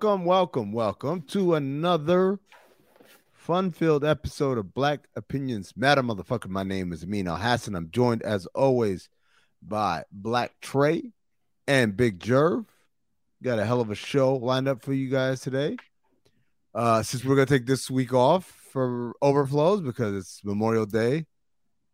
[0.00, 2.38] welcome, welcome, welcome to another
[3.32, 6.48] fun-filled episode of Black Opinions Matter, motherfucker.
[6.48, 7.76] My name is Amin Elhassan.
[7.76, 9.08] I'm joined as always
[9.60, 11.10] by Black Trey
[11.66, 12.66] and Big Jerv.
[13.42, 15.76] Got a hell of a show lined up for you guys today.
[16.72, 21.26] Uh, since we're gonna take this week off for overflows because it's Memorial Day,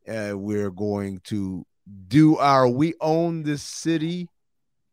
[0.07, 1.65] uh, we're going to
[2.09, 4.29] do our "We Own This City"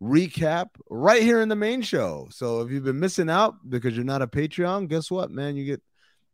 [0.02, 2.28] recap right here in the main show.
[2.32, 5.56] So if you've been missing out because you're not a Patreon, guess what, man?
[5.56, 5.82] You get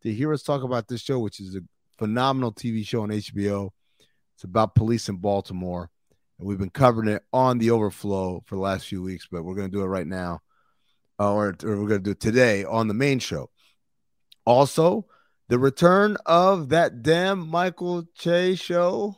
[0.04, 1.62] to hear us talk about this show, which is a
[1.98, 3.72] phenomenal TV show on HBO.
[4.36, 5.90] It's about police in Baltimore.
[6.40, 9.56] And we've been covering it on the overflow for the last few weeks, but we're
[9.56, 10.40] going to do it right now.
[11.20, 13.50] Uh, or, or we're going to do it today on the main show.
[14.46, 15.08] Also,
[15.50, 19.16] the return of that damn Michael Che show.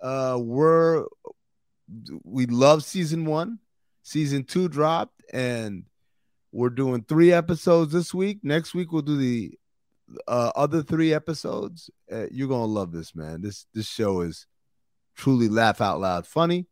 [0.00, 1.04] Uh, we're
[2.24, 3.58] we love season one.
[4.02, 5.84] Season two dropped, and
[6.50, 8.40] we're doing three episodes this week.
[8.42, 9.58] Next week we'll do the
[10.28, 11.90] uh, other three episodes.
[12.10, 13.40] Uh, you're gonna love this, man.
[13.40, 14.46] This this show is
[15.14, 16.66] truly laugh out loud funny.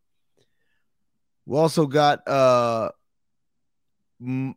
[1.46, 2.90] We also got uh,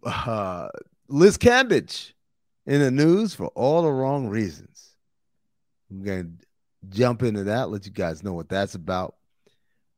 [0.04, 0.70] uh
[1.08, 2.14] Liz Cambage
[2.66, 4.96] in the news for all the wrong reasons.
[5.90, 6.30] I'm gonna
[6.90, 9.16] jump into that, let you guys know what that's about.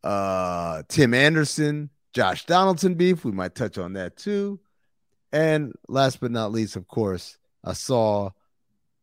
[0.03, 3.25] Uh Tim Anderson Josh Donaldson beef.
[3.25, 4.57] We might touch on that too.
[5.33, 8.29] And last but not least, of course, I saw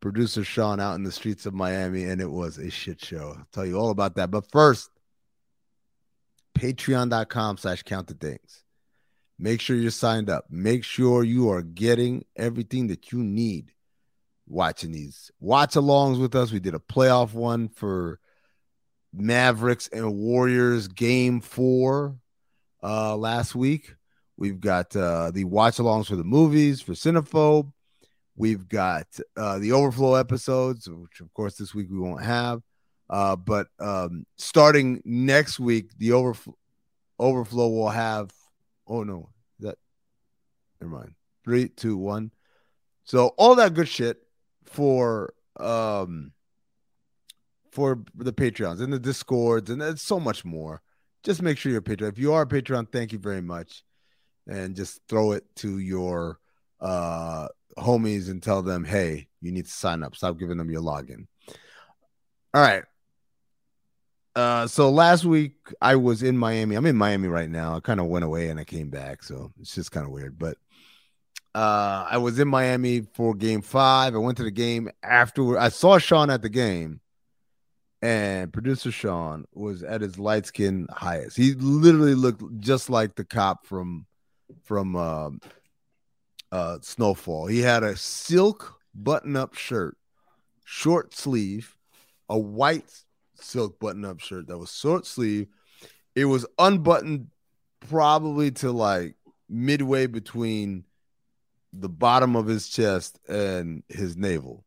[0.00, 3.34] producer Sean out in the streets of Miami, and it was a shit show.
[3.36, 4.30] I'll tell you all about that.
[4.30, 4.88] But first,
[6.58, 8.64] patreon.com slash count the things.
[9.38, 10.46] Make sure you're signed up.
[10.48, 13.73] Make sure you are getting everything that you need
[14.48, 16.50] watching these watch alongs with us.
[16.50, 18.20] We did a playoff one for
[19.12, 22.17] Mavericks and Warriors game four
[22.82, 23.94] uh, last week.
[24.36, 27.72] We've got uh, the watch alongs for the movies for Cinephobe.
[28.34, 29.06] We've got
[29.36, 32.62] uh, the overflow episodes, which of course this week we won't have.
[33.10, 36.56] Uh, but um, starting next week, the overflow
[37.18, 38.32] overflow will have.
[38.86, 39.28] Oh no,
[39.60, 39.76] that
[40.80, 41.14] never mind.
[41.44, 42.32] Three, two, one.
[43.04, 44.18] So all that good shit
[44.64, 46.32] for um
[47.70, 50.82] for the Patreons and the Discords and so much more
[51.22, 52.08] just make sure you're a Patreon.
[52.08, 53.84] If you are a Patreon, thank you very much.
[54.48, 56.38] And just throw it to your
[56.80, 60.16] uh homies and tell them, hey, you need to sign up.
[60.16, 61.27] Stop giving them your login.
[62.55, 62.84] All right.
[64.34, 66.74] Uh, so last week I was in Miami.
[66.74, 67.77] I'm in Miami right now.
[67.77, 70.38] I kind of went away and I came back, so it's just kind of weird.
[70.38, 70.56] But
[71.55, 74.14] uh, I was in Miami for Game Five.
[74.14, 75.58] I went to the game afterward.
[75.58, 77.00] I saw Sean at the game,
[78.02, 81.36] and producer Sean was at his light skin highest.
[81.36, 84.07] He literally looked just like the cop from
[84.64, 85.30] from uh,
[86.51, 87.46] uh, Snowfall.
[87.46, 89.96] He had a silk button-up shirt,
[90.64, 91.77] short sleeve,
[92.29, 92.91] a white
[93.36, 95.46] silk button-up shirt that was short sleeve.
[96.14, 97.29] It was unbuttoned
[97.89, 99.14] probably to like
[99.48, 100.85] midway between
[101.73, 104.64] the bottom of his chest and his navel.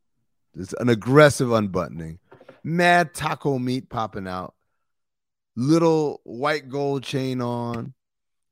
[0.58, 2.20] It's an aggressive unbuttoning
[2.66, 4.56] mad taco meat popping out,
[5.56, 7.94] little white gold chain on,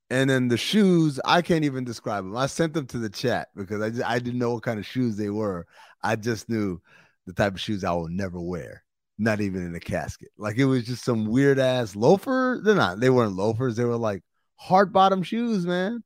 [0.09, 1.19] and then the shoes.
[1.25, 2.37] I can't even describe them.
[2.37, 4.85] I sent them to the chat because I just, I didn't know what kind of
[4.85, 5.65] shoes they were.
[6.01, 6.79] I just knew
[7.25, 8.83] the type of shoes I will never wear,
[9.17, 10.29] not even in a casket.
[10.37, 12.61] Like it was just some weird ass loafer.
[12.63, 12.99] They're not.
[12.99, 13.75] They weren't loafers.
[13.75, 14.21] They were like
[14.55, 16.03] hard bottom shoes, man.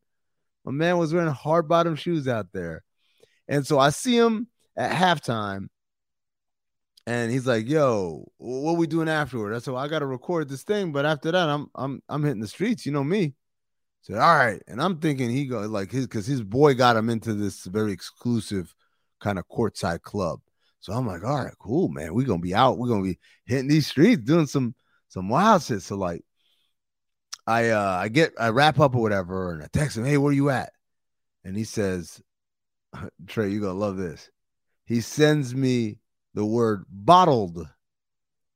[0.64, 2.84] My man was wearing hard bottom shoes out there.
[3.50, 4.48] And so I see him
[4.78, 5.68] at halftime
[7.08, 10.50] and he's like, "Yo, what we doing afterward?" I said, well, "I got to record
[10.50, 12.86] this thing, but after that, I'm I'm I'm hitting the streets.
[12.86, 13.34] You know me." I
[14.02, 17.10] said, "All right," and I'm thinking he go like his because his boy got him
[17.10, 18.76] into this very exclusive
[19.22, 20.42] kind of courtside club.
[20.82, 22.14] So I'm like, "All right, cool, man.
[22.14, 22.78] We're gonna be out.
[22.78, 24.76] We're gonna be hitting these streets, doing some
[25.08, 26.26] some wild shit." So like,
[27.48, 30.34] I uh I get I wrap up or whatever, and I text him, "Hey, where
[30.34, 30.74] you at?"
[31.46, 32.22] And he says,
[33.28, 34.30] "Trey, you gonna love this."
[34.86, 36.00] He sends me
[36.38, 37.58] the word bottled.
[37.58, 37.70] I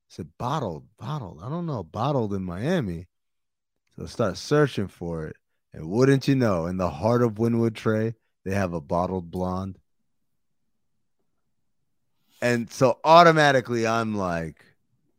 [0.07, 1.39] said bottled, bottled.
[1.41, 3.07] I don't know, bottled in Miami.
[3.95, 5.35] So I start searching for it.
[5.73, 8.13] And wouldn't you know, in the heart of Wynwood Trey,
[8.45, 9.79] they have a bottled blonde.
[12.39, 14.63] And so automatically I'm like,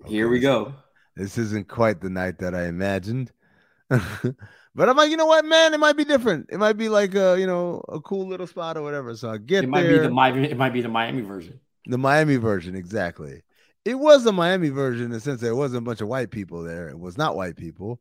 [0.04, 0.72] okay, here we go.
[1.16, 3.32] This isn't quite the night that I imagined.
[3.88, 5.74] but I'm like, you know what, man?
[5.74, 6.50] It might be different.
[6.52, 9.16] It might be like a, you know, a cool little spot or whatever.
[9.16, 9.98] So I get it might there.
[9.98, 11.58] be the Miami, it might be the Miami version.
[11.86, 13.42] The Miami version, exactly.
[13.84, 16.30] It was the Miami version in the sense that it wasn't a bunch of white
[16.30, 16.88] people there.
[16.88, 18.00] It was not white people,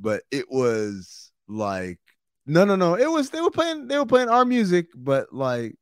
[0.00, 1.98] but it was like
[2.46, 2.94] No, no, no.
[2.94, 5.74] It was they were playing they were playing our music, but like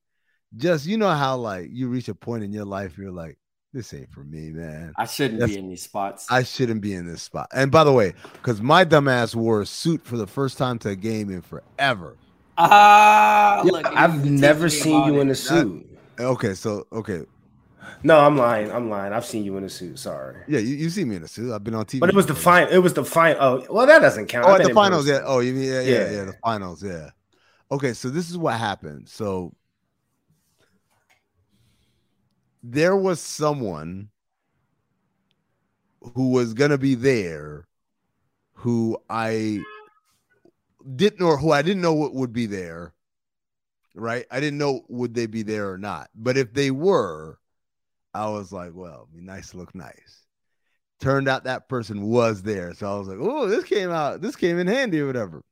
[0.56, 3.36] just you know how like you reach a point in your life you're like
[3.72, 4.92] this ain't for me, man.
[4.96, 6.26] I shouldn't That's- be in these spots.
[6.28, 7.48] I shouldn't be in this spot.
[7.54, 10.88] And by the way, because my dumbass wore a suit for the first time to
[10.88, 12.16] a game in forever.
[12.58, 15.86] Ah, Yeah, I've never seen you in a suit.
[16.20, 17.22] Okay, so okay,
[18.02, 18.70] No, I'm lying.
[18.70, 19.12] I'm lying.
[19.12, 19.98] I've seen you in a suit.
[19.98, 20.36] Sorry.
[20.48, 21.52] yeah, you, you see me in a suit.
[21.52, 22.00] I've been on TV.
[22.00, 22.68] But it was the fine.
[22.68, 23.36] It was the fine.
[23.38, 24.46] Oh, well, that doesn't count.
[24.48, 25.20] Oh, at the finals, yeah.
[25.24, 26.24] Oh, you mean yeah, yeah, yeah, Yeah.
[26.26, 27.10] the finals, yeah.
[27.70, 29.08] Okay, so this is what happened.
[29.08, 29.54] So
[32.62, 34.08] there was someone
[36.14, 37.66] who was gonna be there
[38.54, 39.60] who I
[40.96, 42.92] didn't or who I didn't know what would be there.
[43.94, 44.26] Right?
[44.30, 46.10] I didn't know would they be there or not.
[46.14, 47.38] But if they were,
[48.14, 50.26] I was like, well, be nice to look nice.
[51.00, 52.74] Turned out that person was there.
[52.74, 55.42] So I was like, oh, this came out, this came in handy or whatever.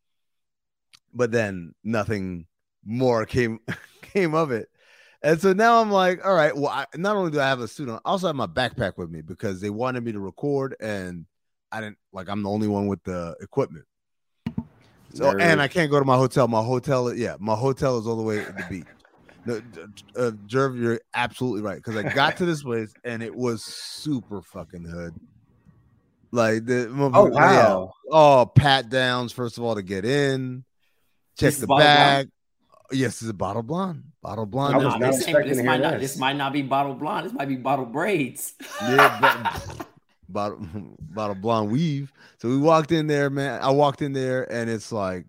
[1.14, 2.46] But then nothing
[2.84, 3.60] more came
[4.02, 4.68] came of it.
[5.22, 7.66] And so now I'm like, all right, well, I, not only do I have a
[7.66, 10.76] suit on, I also have my backpack with me because they wanted me to record
[10.80, 11.26] and
[11.72, 13.84] I didn't like I'm the only one with the equipment.
[15.14, 15.40] So Nerd.
[15.40, 16.46] and I can't go to my hotel.
[16.48, 18.86] My hotel, yeah, my hotel is all the way at the beach.
[19.46, 19.56] No,
[20.16, 24.42] uh, Jerv, you're absolutely right because I got to this place and it was super
[24.42, 25.14] fucking hood.
[26.30, 27.32] Like the Oh yeah.
[27.72, 27.92] wow.
[28.10, 30.64] oh pat downs first of all to get in,
[31.38, 32.28] check This the bottle bag.
[32.90, 34.74] Yes, it's a bottle blonde, bottle blonde.
[34.74, 35.92] I was Nah, not this, this might not.
[36.00, 36.12] this.
[36.12, 37.26] This might not be bottle blonde.
[37.26, 38.52] This might be bottle braids.
[38.82, 39.58] yeah,
[40.28, 42.12] but, bottle bottle blonde weave.
[42.38, 43.60] So we walked in there, man.
[43.62, 45.26] I walked in there and it's like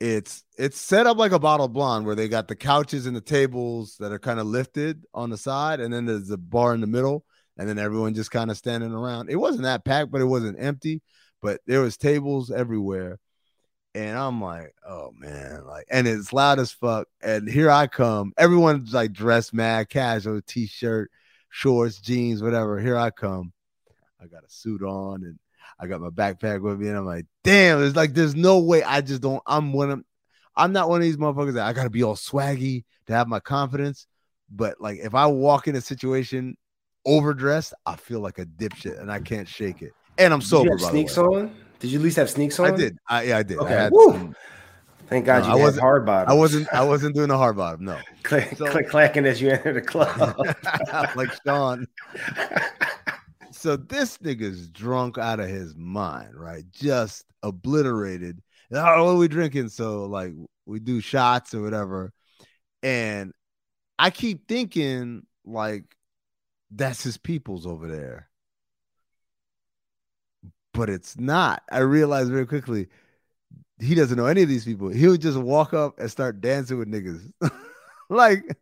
[0.00, 3.20] it's it's set up like a bottle blonde where they got the couches and the
[3.20, 6.80] tables that are kind of lifted on the side, and then there's a bar in
[6.80, 7.24] the middle,
[7.56, 9.30] and then everyone just kind of standing around.
[9.30, 11.02] It wasn't that packed, but it wasn't empty.
[11.40, 13.18] But there was tables everywhere.
[13.94, 17.06] And I'm like, oh man, like, and it's loud as fuck.
[17.22, 18.32] And here I come.
[18.36, 21.10] Everyone's like dressed mad casual, t-shirt,
[21.50, 22.80] shorts, jeans, whatever.
[22.80, 23.52] Here I come.
[24.24, 25.38] I got a suit on and
[25.78, 28.82] I got my backpack with me, and I'm like, damn, it's like there's no way.
[28.82, 29.42] I just don't.
[29.46, 30.02] I'm one of,
[30.56, 33.40] I'm not one of these motherfuckers that I gotta be all swaggy to have my
[33.40, 34.06] confidence.
[34.50, 36.56] But like, if I walk in a situation
[37.04, 39.92] overdressed, I feel like a dipshit, and I can't shake it.
[40.18, 40.70] And I'm sober.
[40.70, 41.54] have by the sneaks on?
[41.80, 42.66] Did you at least have sneaks on?
[42.72, 42.98] I did.
[43.08, 43.58] I yeah, I did.
[43.58, 43.74] I Okay.
[43.74, 44.36] had some-
[45.06, 46.30] Thank God No, you I wasn't- hard bottom.
[46.30, 46.68] I wasn't.
[46.72, 47.84] I wasn't doing the hard bottom.
[47.84, 50.36] No, click, so- click clacking as you enter the club.
[51.16, 51.86] like Sean.
[53.54, 56.64] So this nigga's drunk out of his mind, right?
[56.72, 58.42] Just obliterated.
[58.72, 59.68] Oh, what are we drinking?
[59.68, 60.32] So like
[60.66, 62.12] we do shots or whatever.
[62.82, 63.32] And
[63.98, 65.84] I keep thinking like
[66.70, 68.28] that's his people's over there.
[70.72, 71.62] But it's not.
[71.70, 72.88] I realized very quickly
[73.78, 74.88] he doesn't know any of these people.
[74.88, 77.30] He would just walk up and start dancing with niggas.
[78.10, 78.56] like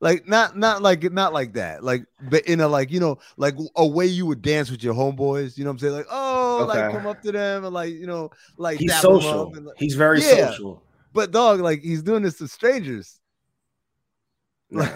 [0.00, 3.54] like not not like not like that like but in a like you know like
[3.76, 6.64] a way you would dance with your homeboys you know what i'm saying like oh
[6.68, 9.54] like come up to them and like you know like He's dap 'em up social.
[9.54, 10.50] and, like- He's very Yeah.
[10.50, 10.82] social.
[11.12, 13.18] but dog like he's doing this to strangers
[14.70, 14.92] like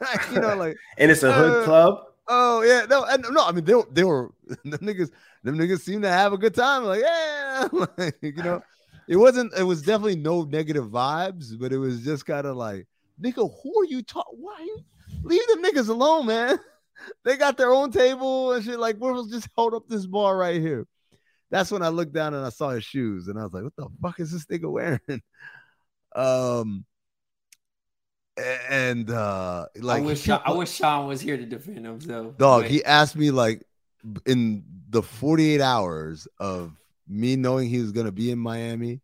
[0.32, 1.98] you know like and it's a hood Uh, club.
[2.28, 4.30] oh yeah no and, no i mean they were they were
[4.64, 5.10] the niggas
[5.42, 8.62] them niggas seem to have a good time like yeah like, you know
[9.08, 12.86] it wasn't it was definitely no negative vibes but it was just kind of like
[13.20, 14.78] nigga who are you talking why you
[15.22, 16.58] leave them niggas alone man.
[17.24, 18.78] They got their own table and shit.
[18.78, 20.86] Like we'll just hold up this bar right here.
[21.50, 23.76] That's when i looked down and i saw his shoes and i was like what
[23.76, 25.00] the fuck is this nigga wearing?
[26.14, 26.86] Um
[28.38, 32.36] and uh like I wish Sean, I wish Sean was here to defend himself.
[32.38, 33.62] Dog, But he asked me like
[34.24, 36.72] in the 48 hours of
[37.08, 39.00] me knowing he was gonna be in Miami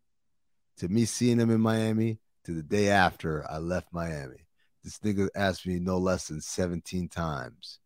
[0.78, 4.46] to me seeing him in Miami to the day after I left Miami.
[4.82, 7.78] This nigga asked me no less than 17 times.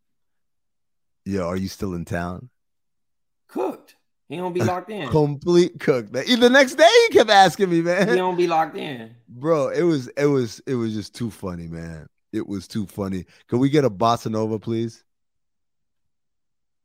[1.25, 2.51] Yo, are you still in town?
[3.49, 3.97] cooked.
[4.29, 5.09] He don't be locked in.
[5.09, 6.11] Complete cook.
[6.11, 8.09] The next day he kept asking me, man.
[8.09, 9.15] He don't be locked in.
[9.29, 12.07] Bro, it was it was it was just too funny, man.
[12.33, 13.25] It was too funny.
[13.49, 15.03] Can we get a bossa nova, please?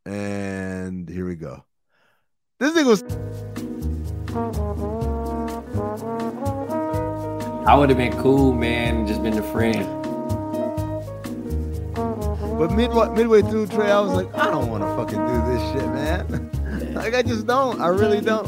[0.06, 1.66] And here we go.
[2.60, 3.02] This thing was
[7.66, 9.86] I would have been cool, man, just been a friend.
[12.58, 15.72] but midway midway through Trey, I was like, I don't want to fucking do this
[15.72, 16.94] shit, man.
[16.96, 17.80] like I just don't.
[17.80, 18.48] I really don't.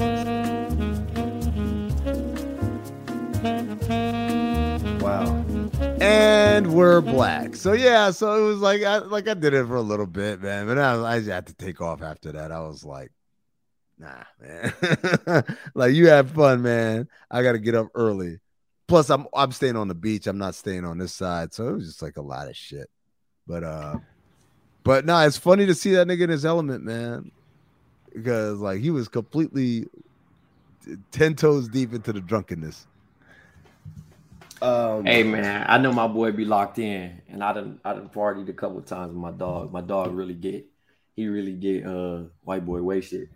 [5.00, 5.46] Wow.
[6.01, 7.55] And we're black.
[7.55, 10.41] So yeah, so it was like I like I did it for a little bit,
[10.41, 10.65] man.
[10.65, 12.51] But I, I had to take off after that.
[12.51, 13.12] I was like,
[14.00, 15.43] nah, man.
[15.75, 17.08] like you have fun, man.
[17.29, 18.39] I got to get up early.
[18.88, 20.28] Plus, I'm I'm staying on the beach.
[20.28, 22.90] I'm not staying on this side, so it was just like a lot of shit.
[23.48, 23.98] But uh,
[24.84, 27.32] but no, nah, it's funny to see that nigga in his element, man.
[28.13, 29.88] Because like he was completely
[31.12, 32.88] ten toes deep into the drunkenness.
[34.62, 38.10] Um, hey man, I know my boy be locked in, and I done I done
[38.10, 39.72] partied a couple times with my dog.
[39.72, 40.66] My dog really get
[41.16, 43.30] he really get uh white boy wasted.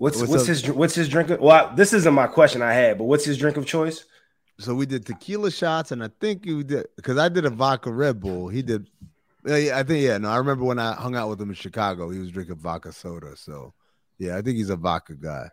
[0.00, 1.28] What's what's, what's his what's his drink?
[1.28, 4.06] Of, well, this isn't my question I had, but what's his drink of choice?
[4.58, 7.92] So we did tequila shots, and I think you did because I did a vodka
[7.92, 8.48] Red Bull.
[8.48, 8.88] He did,
[9.46, 10.16] I think yeah.
[10.16, 12.92] No, I remember when I hung out with him in Chicago, he was drinking vodka
[12.92, 13.36] soda.
[13.36, 13.74] So
[14.18, 15.50] yeah, I think he's a vodka guy.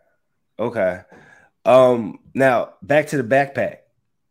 [0.58, 1.02] Okay.
[1.66, 2.18] Um.
[2.32, 3.80] Now back to the backpack.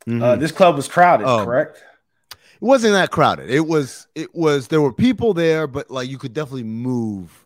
[0.07, 0.23] Mm-hmm.
[0.23, 1.45] Uh, this club was crowded, oh.
[1.45, 1.83] correct?
[2.31, 3.51] It wasn't that crowded.
[3.51, 4.07] It was.
[4.15, 4.67] It was.
[4.69, 7.45] There were people there, but like you could definitely move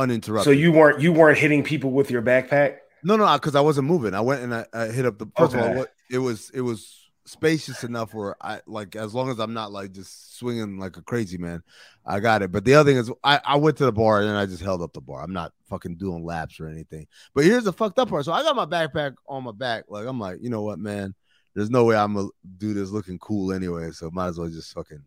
[0.00, 0.44] uninterrupted.
[0.44, 2.78] So you weren't you weren't hitting people with your backpack?
[3.02, 4.14] No, no, because I wasn't moving.
[4.14, 5.70] I went and I, I hit up the first okay.
[5.70, 5.86] of all.
[6.10, 9.92] it was it was spacious enough where I like as long as I'm not like
[9.92, 11.62] just swinging like a crazy man,
[12.04, 12.50] I got it.
[12.50, 14.82] But the other thing is, I, I went to the bar and I just held
[14.82, 15.22] up the bar.
[15.22, 17.06] I'm not fucking doing laps or anything.
[17.34, 18.24] But here's the fucked up part.
[18.24, 19.84] So I got my backpack on my back.
[19.88, 21.14] Like I'm like, you know what, man?
[21.54, 22.28] There's no way I'm gonna
[22.58, 23.90] do this looking cool anyway.
[23.92, 25.02] So might as well just fucking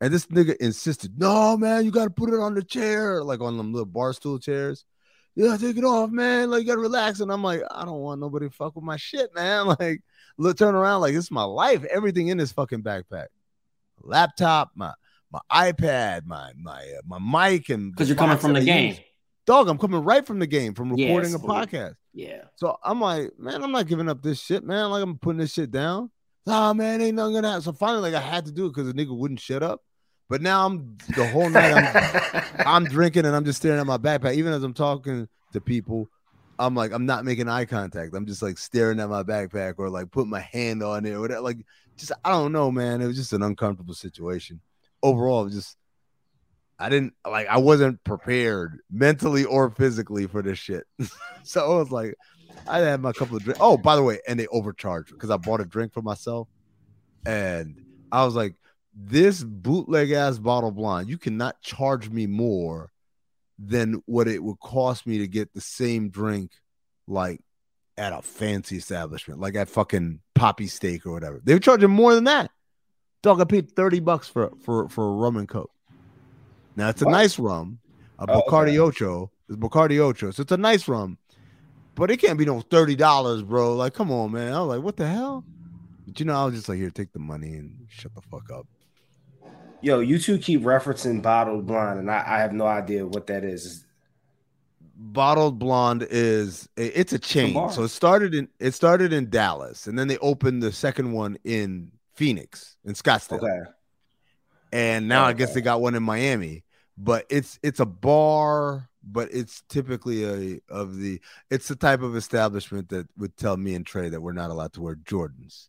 [0.00, 3.56] and this nigga insisted, no, man, you gotta put it on the chair, like on
[3.56, 4.84] them little bar stool chairs.
[5.34, 6.50] Yeah, take it off, man.
[6.50, 7.20] Like you gotta relax.
[7.20, 9.66] And I'm like, I don't want nobody to fuck with my shit, man.
[9.78, 10.02] Like,
[10.36, 11.84] look, turn around, like this is my life.
[11.84, 13.26] Everything in this fucking backpack.
[14.00, 14.92] Laptop, my
[15.30, 18.90] my iPad, my my uh, my mic, and because you're coming from the game.
[18.90, 19.00] Use.
[19.46, 21.94] Dog, I'm coming right from the game from recording yes, a podcast.
[22.12, 22.42] Yeah.
[22.56, 24.90] So I'm like, man, I'm not giving up this shit, man.
[24.90, 26.10] Like I'm putting this shit down.
[26.46, 27.62] Oh man, ain't nothing gonna happen.
[27.62, 29.82] So finally, like I had to do it because the nigga wouldn't shut up.
[30.28, 33.96] But now I'm the whole night I'm, I'm drinking and I'm just staring at my
[33.96, 34.34] backpack.
[34.34, 36.08] Even as I'm talking to people,
[36.58, 38.14] I'm like I'm not making eye contact.
[38.14, 41.20] I'm just like staring at my backpack or like putting my hand on it or
[41.20, 41.40] whatever.
[41.40, 41.58] Like
[41.96, 43.00] just I don't know, man.
[43.00, 44.60] It was just an uncomfortable situation.
[45.02, 45.76] Overall, just
[46.78, 50.84] I didn't like I wasn't prepared mentally or physically for this shit.
[51.42, 52.14] so I was like,
[52.66, 53.60] I had my couple of drinks.
[53.62, 56.48] Oh, by the way, and they overcharged because I bought a drink for myself,
[57.24, 57.82] and
[58.12, 58.54] I was like,
[59.00, 62.90] this bootleg ass bottle blonde, you cannot charge me more
[63.58, 66.52] than what it would cost me to get the same drink
[67.06, 67.40] like
[67.96, 71.40] at a fancy establishment, like at fucking Papi Steak or whatever.
[71.42, 72.50] They were charging more than that.
[73.22, 75.70] Dog, I paid 30 bucks for for for a rum and coke.
[76.76, 77.12] Now it's a what?
[77.12, 77.78] nice rum,
[78.18, 78.78] a oh, Bacardi okay.
[78.78, 79.30] Ocho.
[79.48, 80.30] It's Bacardi Ocho.
[80.30, 81.18] So it's a nice rum,
[81.94, 83.74] but it can't be no $30, bro.
[83.74, 84.52] Like, come on, man.
[84.52, 85.44] I was like, what the hell?
[86.06, 88.50] But you know, I was just like, here, take the money and shut the fuck
[88.52, 88.66] up.
[89.80, 93.44] Yo, you two keep referencing bottled blonde, and I, I have no idea what that
[93.44, 93.84] is.
[94.96, 97.70] Bottled blonde is it's a chain.
[97.70, 101.38] So it started in it started in Dallas, and then they opened the second one
[101.44, 103.38] in Phoenix in Scottsdale.
[103.38, 103.70] Okay.
[104.72, 105.30] And now okay.
[105.30, 106.64] I guess they got one in Miami,
[106.96, 112.16] but it's it's a bar, but it's typically a of the it's the type of
[112.16, 115.68] establishment that would tell me and Trey that we're not allowed to wear Jordans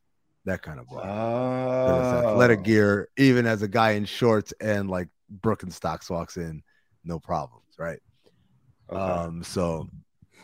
[0.50, 1.06] that kind of vibe.
[1.06, 2.29] Oh.
[2.29, 5.08] Athletic gear, even as a guy in shorts and like
[5.41, 6.63] Birkenstocks walks in,
[7.03, 8.00] no problems, right?
[8.89, 9.00] Okay.
[9.00, 9.88] Um, so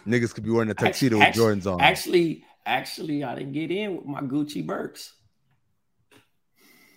[0.08, 1.82] niggas could be wearing a tuxedo actually, with Jordans on.
[1.82, 5.14] Actually, actually, I didn't get in with my Gucci Birks.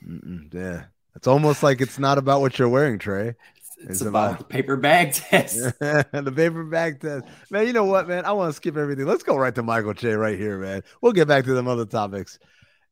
[0.07, 0.85] Mm-mm, yeah,
[1.17, 3.35] it's almost like it's not about what you're wearing, Trey.
[3.81, 5.57] It's, it's about, about, the paper bag test.
[5.81, 7.25] the paper bag test.
[7.51, 8.25] Man, you know what, man?
[8.25, 9.07] I want to skip everything.
[9.07, 10.83] Let's go right to Michael Che right here, man.
[11.01, 12.39] We'll get back to them other topics.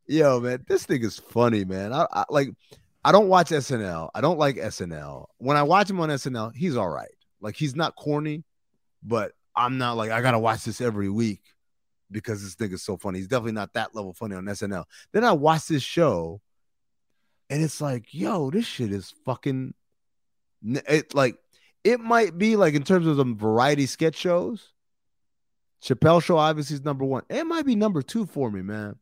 [0.09, 1.93] Yo, man, this thing is funny, man.
[1.93, 2.51] I, I like.
[3.05, 4.11] I don't watch SNL.
[4.15, 5.27] I don't like SNL.
[5.39, 7.11] When I watch him on SNL, he's all right.
[7.41, 8.45] Like he's not corny,
[9.03, 11.43] but I'm not like I gotta watch this every week
[12.11, 13.19] because this thing is so funny.
[13.19, 14.85] He's definitely not that level funny on SNL.
[15.13, 16.41] Then I watch this show,
[17.51, 19.75] and it's like, yo, this shit is fucking.
[20.65, 21.37] It like
[21.85, 24.73] it might be like in terms of the variety sketch shows.
[25.85, 27.23] Chappelle Show obviously is number one.
[27.29, 28.97] It might be number two for me, man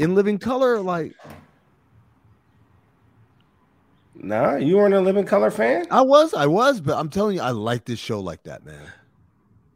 [0.00, 1.14] in living color like
[4.22, 5.86] Nah, you weren't a Living Color fan.
[5.90, 8.86] I was, I was, but I'm telling you, I like this show like that, man.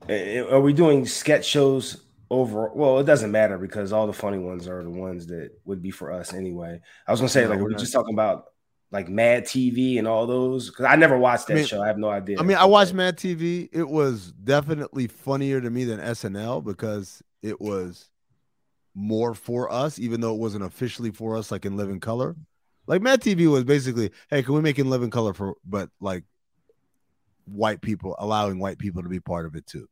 [0.07, 2.69] Eh, eh, are we doing sketch shows over?
[2.75, 5.91] Well, it doesn't matter because all the funny ones are the ones that would be
[5.91, 6.79] for us anyway.
[7.09, 8.49] I was gonna say, like, we're, we're just talking about
[8.91, 11.83] like Mad TV and all those because I never watched that I mean, show.
[11.83, 12.39] I have no idea.
[12.39, 13.71] I mean, I watched Mad TV.
[13.73, 18.11] It was definitely funnier to me than SNL because it was
[18.95, 22.37] more for us, even though it wasn't officially for us, like in Living Color.
[22.87, 26.25] Like Mad TV was basically, hey, can we make in Living Color for, but like
[27.47, 29.89] white people allowing white people to be part of it too.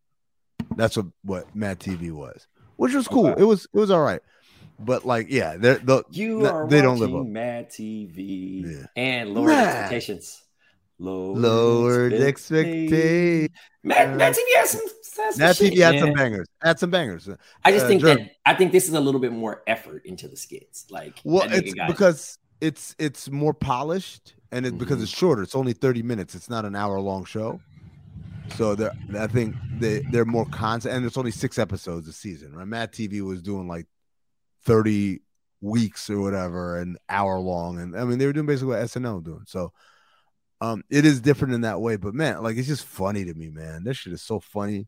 [0.77, 3.29] That's what what Mad TV was, which was cool.
[3.29, 3.43] Okay.
[3.43, 4.21] It was it was all right.
[4.79, 7.27] But like, yeah, they're the you are they don't live up.
[7.27, 8.87] Mad TV yeah.
[8.97, 9.69] and lower Mad.
[9.69, 10.43] expectations.
[11.03, 13.51] Lowered, lowered expectations.
[13.83, 14.81] Mad, Mad TV has some.
[15.25, 16.47] Has Mad TV had some bangers.
[16.63, 17.29] Had some bangers.
[17.65, 20.29] I just uh, think that I think this is a little bit more effort into
[20.29, 20.87] the skits.
[20.91, 24.79] Like, well, it's because it's it's more polished and it's mm-hmm.
[24.79, 25.43] because it's shorter.
[25.43, 26.37] It's only thirty minutes.
[26.37, 27.61] It's not an hour long show.
[28.57, 32.55] So they're, I think they they're more content, and it's only six episodes a season.
[32.55, 32.67] Right?
[32.67, 33.87] Mad TV was doing like
[34.67, 35.21] 30
[35.61, 37.81] weeks or whatever, an hour long.
[37.81, 39.45] And I mean, they were doing basically what SNL doing.
[39.47, 39.73] So
[40.63, 41.97] um, it is different in that way.
[41.97, 43.83] But man, like it's just funny to me, man.
[43.83, 44.87] This shit is so funny.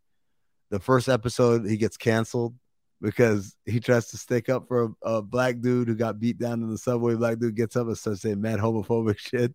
[0.71, 2.55] The first episode, he gets canceled
[3.03, 6.63] because he tries to stick up for a, a, black dude who got beat down
[6.63, 7.17] in the subway.
[7.17, 9.53] Black dude gets up and starts saying mad homophobic shit.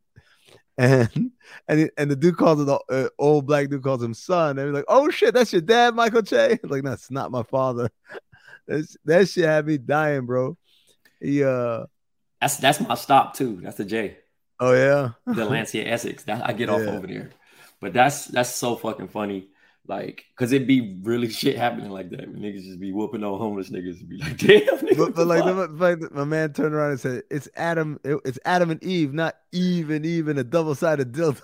[0.78, 1.32] And
[1.70, 4.60] and and the dude calls it uh, old black dude calls him son.
[4.60, 7.90] And he's like, "Oh shit, that's your dad, Michael Che." Like, that's not my father.
[9.06, 10.56] That shit had me dying, bro.
[11.20, 11.86] He uh
[12.40, 13.60] that's that's my stop too.
[13.64, 14.18] That's the J.
[14.60, 15.12] Oh yeah.
[15.34, 16.24] Delancey Essex.
[16.24, 16.92] That I get off yeah.
[16.92, 17.32] over there.
[17.80, 19.50] But that's that's so fucking funny.
[19.88, 22.32] Like, cause it be really shit happening like that.
[22.32, 24.60] Niggas just be whooping on homeless niggas and be like, damn.
[24.78, 28.00] Nigga, but, but like, the, like, my man turned around and said, "It's Adam.
[28.04, 31.42] It, it's Adam and Eve, not Eve and Eve in a double sided dildo."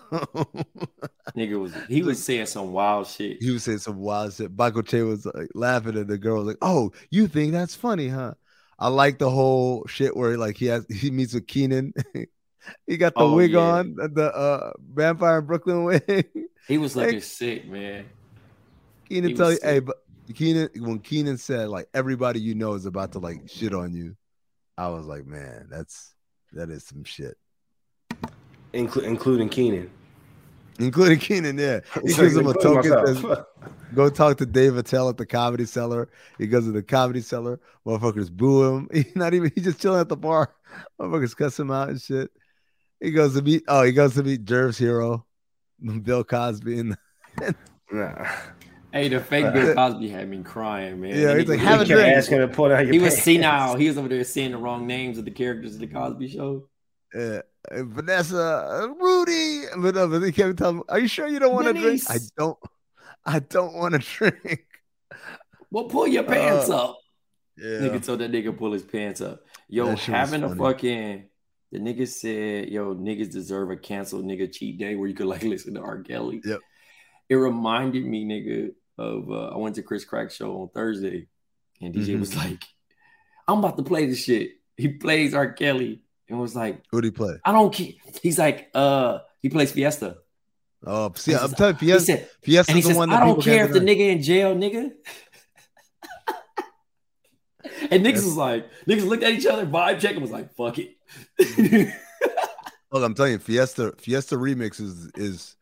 [1.36, 3.42] nigga was he was saying some wild shit.
[3.42, 4.56] He was saying some wild shit.
[4.56, 8.10] Michael Che was like laughing, and the girl was like, "Oh, you think that's funny,
[8.10, 8.36] huh?"
[8.78, 11.94] I like the whole shit where like he has he meets with Keenen.
[12.88, 13.60] he got the oh, wig yeah.
[13.60, 16.28] on, the uh vampire in Brooklyn wig.
[16.68, 18.06] He was looking like, sick, man.
[19.08, 19.98] Keenen tell you, hey, but
[20.34, 24.16] Keenen when Keenen said like everybody you know is about to like shit on you,
[24.78, 26.14] I was like, man, that's
[26.54, 27.38] that is some shit.
[28.74, 29.90] Inclu- including Keenen.
[30.80, 31.80] Including Keenen, yeah.
[32.06, 32.92] He gives him a token.
[33.06, 33.24] Says,
[33.94, 36.10] Go talk to Dave Attell at the comedy cellar.
[36.38, 37.60] He goes to the comedy cellar.
[37.86, 38.90] Motherfuckers boo him.
[38.92, 40.54] He's not even he's just chilling at the bar.
[41.00, 42.30] Motherfuckers cuss him out and shit.
[43.00, 45.26] He goes to meet oh, he goes to meet Jerv's hero,
[46.04, 46.98] Bill Cosby and
[47.92, 48.28] nah.
[48.92, 51.18] Hey, the fake Bill Cosby had me crying, man.
[51.18, 52.08] Yeah, he's like, have a drink.
[52.08, 53.16] Asking to pull out your he pants.
[53.16, 53.76] was senile.
[53.76, 56.70] He was over there saying the wrong names of the characters of the Cosby Show.
[57.14, 61.54] Yeah, Vanessa, Rudy, but, uh, but he kept telling me, "Are you sure you don't
[61.54, 62.58] want to drink?" I don't.
[63.26, 64.66] I don't want to drink.
[65.72, 67.00] Well, pull your pants uh, up.
[67.58, 67.80] Yeah.
[67.80, 69.42] Nigga told that nigga pull his pants up.
[69.68, 71.26] Yo, having a fucking
[71.72, 75.44] the nigga said, yo, niggas deserve a canceled nigga cheat day where you could like
[75.44, 76.02] listen to R.
[76.02, 76.42] Kelly.
[76.44, 76.60] Yep.
[77.30, 81.28] It reminded me, nigga, of uh, I went to Chris Crack show on Thursday,
[81.82, 82.20] and DJ mm-hmm.
[82.20, 82.64] was like,
[83.48, 85.54] "I'm about to play this shit." He plays R.
[85.54, 87.94] Kelly and was like, "Who do he play?" I don't care.
[88.22, 90.18] He's like, "Uh, he plays Fiesta."
[90.86, 93.12] Oh, see, I'm telling you, Fiesta, said, Fiesta's the says, one.
[93.12, 94.92] I don't care if the nigga in jail, nigga.
[97.90, 100.78] and niggas was like, niggas looked at each other, vibe check, and was like, "Fuck
[100.78, 100.95] it."
[102.92, 105.56] Look, I'm telling you, Fiesta, Fiesta remix is is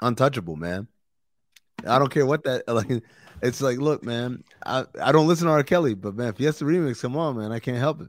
[0.00, 0.88] untouchable, man.
[1.86, 3.02] I don't care what that like.
[3.42, 5.62] It's like, look, man, I, I don't listen to R.
[5.62, 8.08] Kelly, but man, Fiesta remix, come on, man, I can't help it.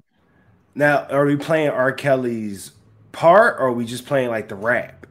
[0.76, 1.92] Now, are we playing R.
[1.92, 2.72] Kelly's
[3.12, 5.05] part, or are we just playing like the rap?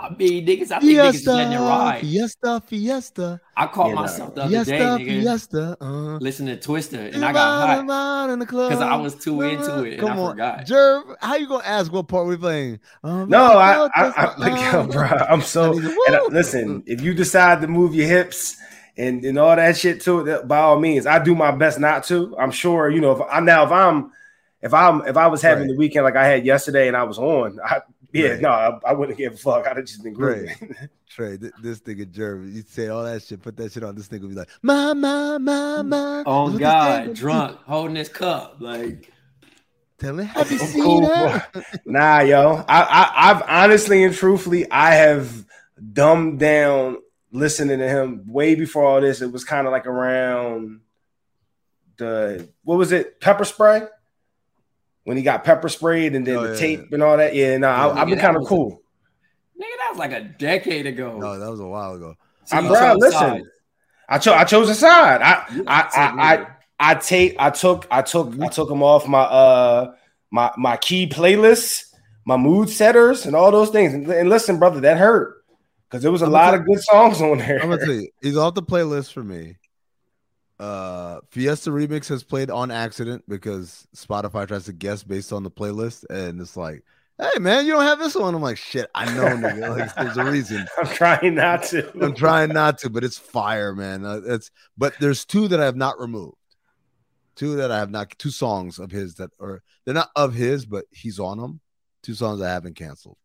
[0.00, 2.00] I mean, niggas, I think fiesta, niggas is letting it ride.
[2.00, 3.40] Fiesta, fiesta.
[3.54, 7.22] I caught yeah, myself the other fiesta, day, nigga, fiesta, uh, listening to Twister, and
[7.22, 10.32] I got hot because I was too into it, and Come I on.
[10.32, 10.66] forgot.
[10.66, 12.80] Jerv, how you gonna ask what part we playing?
[13.04, 15.78] Um, no, I, I, I, like, yo, bro, I'm so.
[15.78, 18.56] I, listen, if you decide to move your hips
[18.96, 22.04] and and all that shit too, that, by all means, I do my best not
[22.04, 22.34] to.
[22.38, 24.12] I'm sure, you know, if I now if I'm
[24.62, 25.72] if I'm if I was having right.
[25.72, 27.80] the weekend like I had yesterday and I was on, I
[28.12, 28.40] yeah, right.
[28.40, 29.66] no, I, I, wouldn't give a fuck.
[29.66, 30.50] I'd have just been great.
[31.08, 33.94] Trey, th- this nigga Jeremy, you say all that shit, put that shit on.
[33.94, 36.22] This nigga be like, ma, ma, ma, ma.
[36.26, 39.12] Oh God, drunk, holding his cup, like.
[39.98, 41.80] Tell me, have you seen cool, that?
[41.84, 45.44] nah, yo, I, I, I've honestly and truthfully, I have
[45.92, 46.98] dumbed down
[47.32, 49.20] listening to him way before all this.
[49.20, 50.80] It was kind of like around
[51.98, 53.82] the what was it, pepper spray?
[55.10, 56.86] When he got pepper sprayed and then oh, the yeah, tape yeah.
[56.92, 57.34] and all that.
[57.34, 58.80] Yeah, no, nah, I, have been kind of cool.
[59.60, 61.18] nigga, that was like a decade ago.
[61.18, 62.14] No, that was a while ago.
[62.44, 63.50] So I, bro, listen,
[64.08, 65.20] I chose I chose a side.
[65.20, 66.46] I I I, I
[66.78, 69.94] I take I took I took I took them off my uh
[70.30, 71.92] my my key playlists,
[72.24, 73.92] my mood setters, and all those things.
[73.92, 75.42] And, and listen, brother, that hurt
[75.88, 77.60] because there was a I'm lot of good songs on there.
[77.60, 79.56] I'm gonna tell you, he's off the playlist for me
[80.60, 85.50] uh Fiesta Remix has played on accident because Spotify tries to guess based on the
[85.50, 86.84] playlist, and it's like
[87.20, 88.34] hey man, you don't have this one.
[88.34, 89.76] I'm like, shit, I know, nigga.
[89.76, 90.66] Like, there's a reason.
[90.78, 91.90] I'm trying not to.
[92.04, 94.04] I'm trying not to, but it's fire, man.
[94.04, 96.36] Uh, it's but there's two that I have not removed.
[97.36, 98.10] Two that I have not.
[98.18, 101.60] Two songs of his that are they're not of his, but he's on them.
[102.02, 103.18] Two songs I haven't canceled.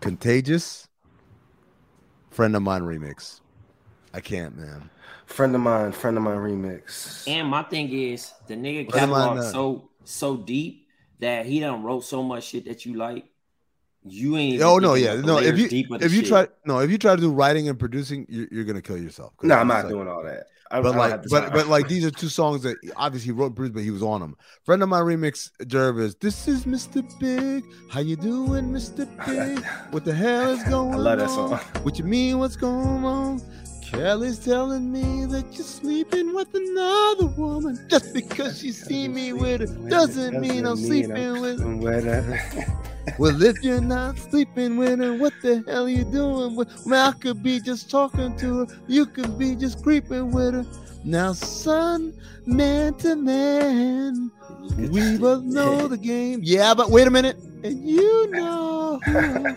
[0.00, 0.88] Contagious.
[2.30, 3.40] Friend of mine remix.
[4.12, 4.90] I can't, man.
[5.34, 7.26] Friend of mine, friend of mine remix.
[7.26, 10.86] And my thing is the nigga catalog so so deep
[11.18, 13.24] that he done wrote so much shit that you like.
[14.04, 14.62] You ain't.
[14.62, 15.38] Oh no, yeah, no.
[15.38, 16.28] If you if you shit.
[16.28, 19.32] try no, if you try to do writing and producing, you're, you're gonna kill yourself.
[19.42, 20.44] No, I'm not like, doing all that.
[20.70, 23.46] I, but I like, but but like these are two songs that obviously he wrote
[23.46, 24.36] and produced, but he was on them.
[24.62, 26.14] Friend of my remix, Jervis.
[26.14, 27.02] This is Mr.
[27.18, 27.64] Big.
[27.90, 29.04] How you doing, Mr.
[29.26, 29.64] Big?
[29.90, 31.00] What the hell is going on?
[31.00, 31.58] I love that song.
[31.82, 32.38] What you mean?
[32.38, 33.42] What's going on?
[33.94, 37.78] Kelly's telling me that you're sleeping with another woman.
[37.88, 42.74] Just because she see me with her doesn't mean I'm sleeping with her.
[43.18, 46.56] well, if you're not sleeping with her, what the hell are you doing?
[46.56, 46.68] With?
[46.84, 48.66] Well, I could be just talking to her.
[48.88, 50.66] You could be just creeping with her.
[51.04, 52.14] Now, son,
[52.46, 54.30] man to man,
[54.76, 56.40] we both know the game.
[56.42, 57.36] Yeah, but wait a minute.
[57.62, 59.00] And you know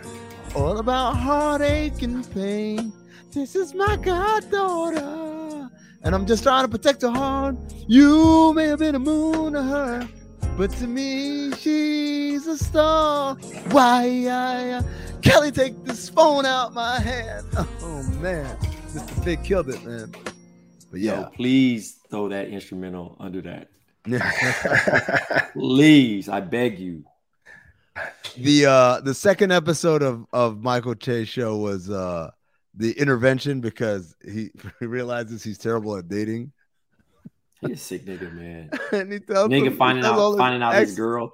[0.55, 2.93] all about heartache and pain.
[3.31, 5.69] This is my goddaughter,
[6.01, 7.55] and I'm just trying to protect her heart.
[7.87, 10.07] You may have been a moon to her,
[10.57, 13.35] but to me, she's a star.
[13.69, 14.81] Why, I,
[15.21, 17.45] Kelly, take this phone out my hand.
[17.81, 18.57] Oh man,
[18.93, 19.25] Mr.
[19.25, 20.11] Big killed it, man.
[20.91, 23.69] But yeah, Yo, please throw that instrumental under that.
[25.53, 27.03] please, I beg you.
[28.37, 32.31] The uh the second episode of of Michael Che show was uh
[32.77, 36.53] the intervention because he, he realizes he's terrible at dating.
[37.61, 38.69] He's a sick nigga, man.
[38.91, 41.33] and he tells nigga him, finding out finding out ex- his girl.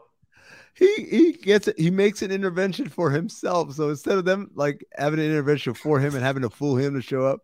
[0.73, 1.77] He he gets it.
[1.77, 3.73] He makes an intervention for himself.
[3.73, 6.93] So instead of them like having an intervention for him and having to fool him
[6.95, 7.41] to show up,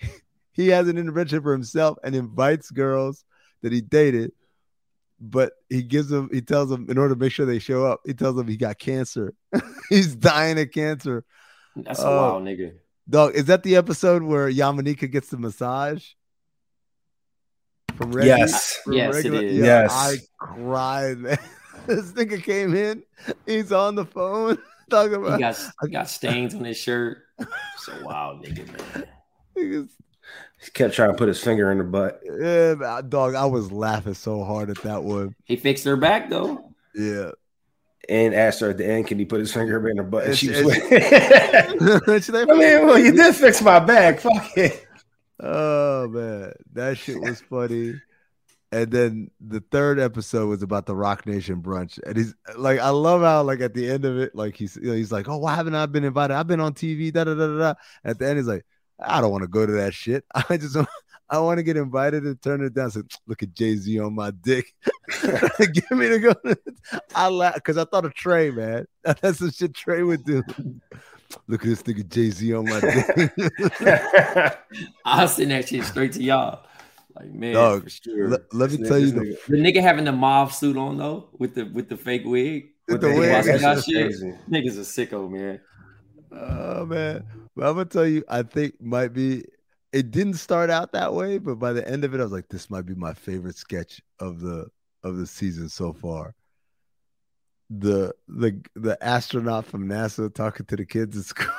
[0.52, 3.24] he has an intervention for himself and invites girls
[3.62, 4.32] that he dated.
[5.24, 8.00] But he gives them, he tells them in order to make sure they show up,
[8.04, 9.34] he tells them he got cancer.
[9.88, 11.24] He's dying of cancer.
[11.76, 12.72] That's a uh, wild nigga.
[13.12, 16.02] Dog, is that the episode where Yamanika gets the massage?
[17.94, 18.28] From Reggie?
[18.28, 18.78] Yes.
[18.82, 19.38] From yes, regular?
[19.38, 19.58] it is.
[19.58, 19.92] Yeah, yes.
[19.92, 21.38] I cried, man.
[21.86, 23.02] this nigga came in.
[23.44, 24.56] He's on the phone
[24.90, 25.34] talking about.
[25.34, 27.18] He got, he got stains on his shirt.
[27.76, 29.06] So wild, nigga, man.
[30.64, 32.18] He kept trying to put his finger in her butt.
[32.24, 33.34] Yeah, dog.
[33.34, 35.34] I was laughing so hard at that one.
[35.44, 36.72] He fixed her back though.
[36.94, 37.32] Yeah
[38.08, 40.38] and asked her at the end, "Can he put his finger in her butt?" And
[40.38, 44.20] she was like, "I mean, well, you did fix my back.
[44.20, 44.86] Fuck it."
[45.40, 47.94] Oh man, that shit was funny.
[48.70, 52.88] And then the third episode was about the Roc Nation brunch, and he's like, I
[52.88, 55.36] love how like at the end of it, like he's you know, he's like, oh,
[55.36, 56.34] why haven't I been invited?
[56.34, 57.12] I've been on TV.
[57.12, 57.74] Da da da da.
[58.02, 58.64] At the end, he's like,
[58.98, 60.24] I don't want to go to that shit.
[60.34, 60.76] I just
[61.28, 62.90] I want to get invited and turn it down.
[62.90, 64.74] So look at Jay Z on my dick.
[65.22, 66.34] Get me to go.
[67.14, 68.86] I laugh because I thought of Trey, man.
[69.02, 70.42] That's some shit Trey would do.
[71.46, 74.58] Look at this nigga Jay Z on my dick.
[75.04, 76.66] I'll send that shit straight to y'all.
[77.14, 78.32] Like man, Dog, for sure.
[78.32, 81.54] L- let me tell you the, the nigga having the mob suit on though with
[81.54, 82.70] the with the fake wig.
[82.88, 83.44] With the, the wig,
[83.84, 84.50] shit.
[84.50, 85.60] Niggas a sicko, man.
[86.32, 89.44] Oh man, but I'm gonna tell you, I think might be
[89.92, 92.48] it didn't start out that way, but by the end of it, I was like,
[92.48, 94.66] this might be my favorite sketch of the
[95.04, 96.34] of the season so far.
[97.70, 101.52] The the the astronaut from NASA talking to the kids at school.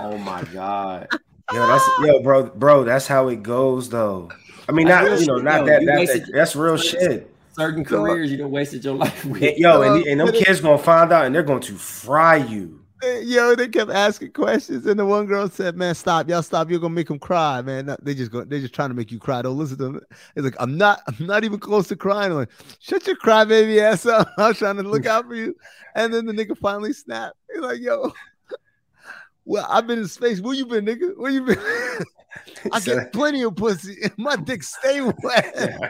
[0.00, 1.08] Oh my god.
[1.52, 2.84] Yo, that's yo, bro, bro.
[2.84, 4.30] That's how it goes, though.
[4.68, 7.34] I mean, not you know, not that, that, that, that's real shit.
[7.52, 9.56] Certain careers you don't wasted your life with.
[9.56, 12.77] Yo, and, and them kids gonna find out, and they're going to fry you.
[13.02, 16.68] Yo, they kept asking questions, and the one girl said, "Man, stop, y'all stop.
[16.68, 17.94] You're gonna make them cry, man.
[18.02, 19.40] They just go, they're just trying to make you cry.
[19.42, 20.00] Don't listen to them."
[20.34, 22.32] It's like I'm not, I'm not even close to crying.
[22.32, 24.28] I'm like, shut your cry baby ass up.
[24.36, 25.54] I was trying to look out for you,
[25.94, 27.36] and then the nigga finally snapped.
[27.52, 28.12] He's like, "Yo,
[29.44, 30.40] well, I've been in space.
[30.40, 31.16] Where you been, nigga?
[31.16, 31.58] Where you been?"
[32.72, 35.80] I get plenty of pussy, my dick stay wet.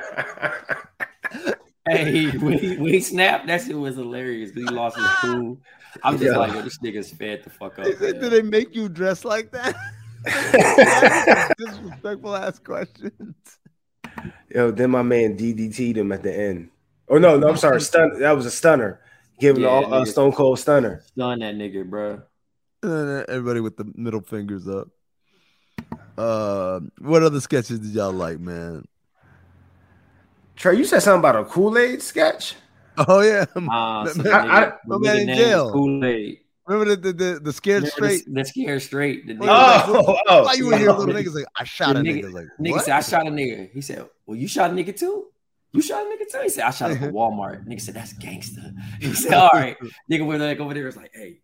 [1.88, 5.58] Hey, when he, when he snapped, that shit was hilarious because he lost his cool.
[6.02, 6.38] I'm just yeah.
[6.38, 7.86] like, yo, this nigga's fed the fuck up.
[7.86, 9.74] Do they make you dress like that?
[11.58, 13.34] Disrespectful ass questions.
[14.52, 16.70] Yo, then my man DDT'd him at the end.
[17.08, 18.20] Oh no, no, I'm sorry, stun.
[18.20, 19.00] That was a stunner.
[19.40, 21.02] Give him yeah, a Stone Cold stunner.
[21.06, 22.22] Stun that nigga, bro.
[22.82, 24.88] Everybody with the middle fingers up.
[26.16, 28.84] Uh, what other sketches did y'all like, man?
[30.58, 32.56] Trey, you said something about a Kool Aid sketch.
[32.96, 35.70] Oh yeah, uh, so I, I, I, my man in jail.
[35.70, 36.40] Kool-Aid.
[36.66, 38.24] Remember the the, the, the scared Remember straight?
[38.26, 39.26] The, the scared straight.
[39.28, 40.90] The oh, like, oh, why you were here?
[40.90, 42.32] Little niggas like I shot a nigga.
[42.32, 42.84] Like nigga what?
[42.84, 43.70] said I shot a nigga.
[43.70, 45.28] He said, "Well, you shot a nigga too."
[45.72, 46.40] You shot a nigga too?
[46.42, 47.68] He said, I shot at Walmart.
[47.68, 48.72] Nigga said, that's gangster.
[49.00, 49.76] He said, all right.
[50.10, 50.86] nigga went like over there.
[50.86, 51.40] Was like, hey,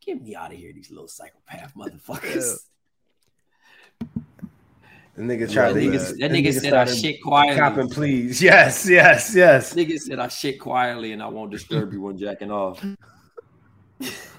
[0.00, 2.60] get me out of here, these little psychopath motherfuckers.
[5.16, 5.86] The nigga tried that to.
[5.86, 7.56] Nigga, that nigga, nigga said I shit quietly.
[7.56, 8.42] Copping, please.
[8.42, 9.74] Yes, yes, yes.
[9.74, 12.84] Nigga said I shit quietly and I won't disturb you when jacking off.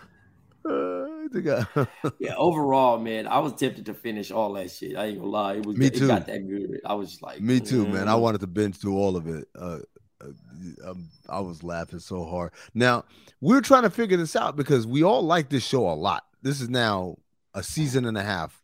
[2.20, 4.96] yeah, overall, man, I was tempted to finish all that shit.
[4.96, 6.06] I ain't gonna lie, it was me too.
[6.06, 6.82] It got that good.
[6.86, 7.94] I was like, me too, mm.
[7.94, 8.08] man.
[8.08, 9.48] I wanted to binge through all of it.
[9.58, 9.80] Uh,
[10.22, 12.52] uh, um, I was laughing so hard.
[12.74, 13.06] Now
[13.42, 16.24] we're trying to figure this out because we all like this show a lot.
[16.42, 17.18] This is now
[17.54, 18.62] a season and a half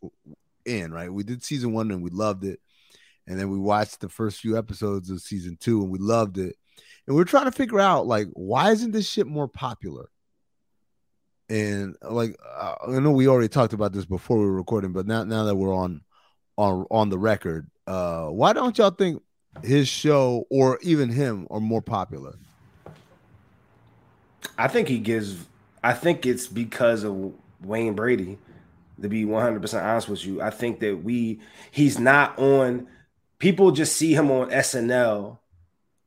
[0.64, 1.12] in, right?
[1.12, 2.60] We did season one and we loved it,
[3.26, 6.56] and then we watched the first few episodes of season two and we loved it.
[7.06, 10.08] And we're trying to figure out like why isn't this shit more popular?
[11.48, 15.06] And like uh, I know we already talked about this before we were recording, but
[15.06, 16.02] now now that we're on
[16.56, 19.22] on on the record, uh, why don't y'all think
[19.62, 22.34] his show or even him are more popular?
[24.56, 25.36] I think he gives.
[25.82, 28.38] I think it's because of Wayne Brady
[29.02, 30.40] to be 100% honest with you.
[30.40, 32.88] I think that we he's not on
[33.38, 35.38] people just see him on SNL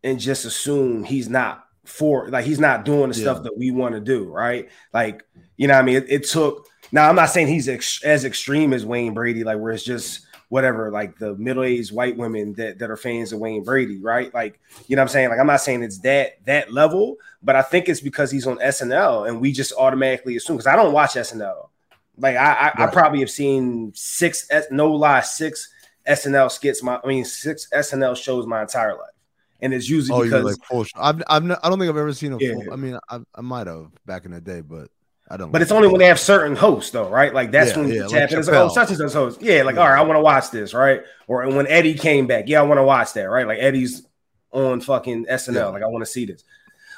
[0.04, 3.24] and just assume he's not for like he's not doing the yeah.
[3.24, 4.70] stuff that we want to do, right?
[4.94, 5.24] Like,
[5.58, 5.98] you know I mean?
[5.98, 9.60] It, it, took now I'm not saying he's ex, as extreme as Wayne Brady like
[9.60, 13.64] where it's just whatever like the middle-aged white women that, that are fans of Wayne
[13.64, 14.34] Brady, right?
[14.34, 15.30] Like, you know I'm saying?
[15.30, 18.58] Like I'm not saying it's that that level, but I think it's because he's on
[18.58, 21.70] SNL and we just automatically assume because I don't watch SNL.
[22.18, 22.80] Like I, I, right.
[22.80, 25.70] I, probably have seen six, no lie, six
[26.08, 26.82] SNL skits.
[26.82, 29.12] My, I mean, six SNL shows my entire life,
[29.60, 30.86] and it's usually oh, because like full.
[30.96, 32.38] I've, I've, not, I don't think I've ever seen a.
[32.38, 32.54] Yeah.
[32.54, 34.90] Full, I mean, I, I might have back in the day, but
[35.30, 35.52] I don't.
[35.52, 37.34] But it's only when they have certain hosts, though, right?
[37.34, 39.42] Like that's yeah, when yeah, like it's like, oh, such and such host.
[39.42, 39.82] Yeah, like yeah.
[39.82, 41.02] all right, I want to watch this, right?
[41.28, 43.48] Or when Eddie came back, yeah, I want to watch that, right?
[43.48, 44.06] Like Eddie's
[44.52, 45.66] on fucking SNL, yeah.
[45.66, 46.44] like I want to see this.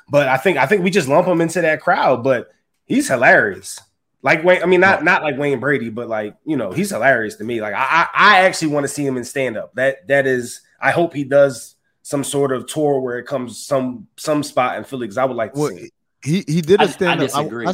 [0.10, 2.24] But I think I think we just lump him into that crowd.
[2.24, 2.50] But
[2.86, 3.80] he's hilarious.
[4.24, 5.04] Like Wayne, I mean, not oh.
[5.04, 7.62] not like Wayne Brady, but like you know, he's hilarious to me.
[7.62, 9.76] Like I I actually want to see him in stand up.
[9.76, 14.08] That that is, I hope he does some sort of tour where it comes some
[14.18, 15.92] some spot in Philly because I would like to well, see.
[16.24, 17.36] He he did a stand up.
[17.36, 17.74] I, I,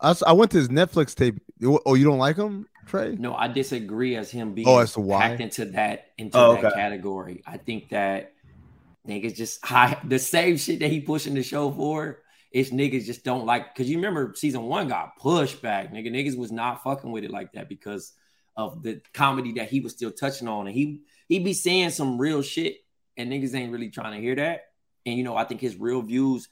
[0.00, 1.40] I, I, went to his Netflix tape.
[1.62, 3.14] Oh, you don't like him, Trey?
[3.16, 5.20] No, I disagree as him being oh, as to why?
[5.20, 7.42] packed into that into oh, that category.
[7.46, 8.32] I think that
[9.06, 12.18] niggas just high the same shit that he pushing the show for
[12.50, 15.92] it's niggas just don't like because you remember season one got pushed back.
[15.92, 18.12] Nigga, niggas was not fucking with it like that because
[18.56, 20.66] of the comedy that he was still touching on.
[20.66, 22.78] And he he be saying some real shit,
[23.16, 24.62] and niggas ain't really trying to hear that.
[25.04, 26.48] And you know, I think his real views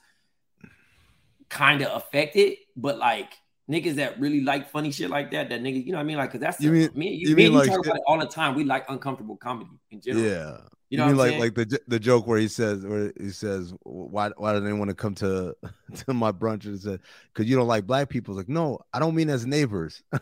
[1.49, 3.33] kind of affected, but like
[3.71, 6.17] niggas that really like funny shit like that, that niggas, you know what I mean?
[6.19, 8.27] Like, cause that's you mean, me, you, you, mean like, talk about it all the
[8.27, 8.55] time.
[8.55, 10.25] We like uncomfortable comedy in general.
[10.25, 10.59] Yeah.
[10.89, 11.41] You know, you mean like saying?
[11.41, 14.89] like the the joke where he says where he says why why do they want
[14.91, 15.57] to come to
[16.07, 17.01] to my brunch and said
[17.33, 18.35] because you don't like black people?
[18.35, 20.03] It's like no, I don't mean as neighbors.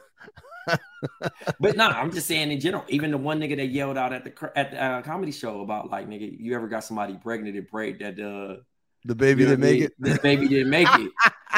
[0.66, 2.84] but no, nah, I'm just saying in general.
[2.88, 5.90] Even the one nigga that yelled out at the at the uh, comedy show about
[5.90, 8.62] like nigga, you ever got somebody pregnant and prayed that uh
[9.04, 9.92] the baby you know didn't make it.
[9.98, 11.12] The baby didn't make it,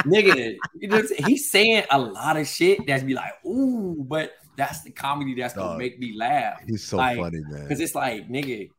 [0.05, 0.57] nigga.
[0.75, 4.91] You know, he's saying a lot of shit that's be like, ooh, but that's the
[4.91, 6.61] comedy that's gonna make me laugh.
[6.67, 7.63] He's so like, funny, man.
[7.63, 8.71] Because it's like, nigga,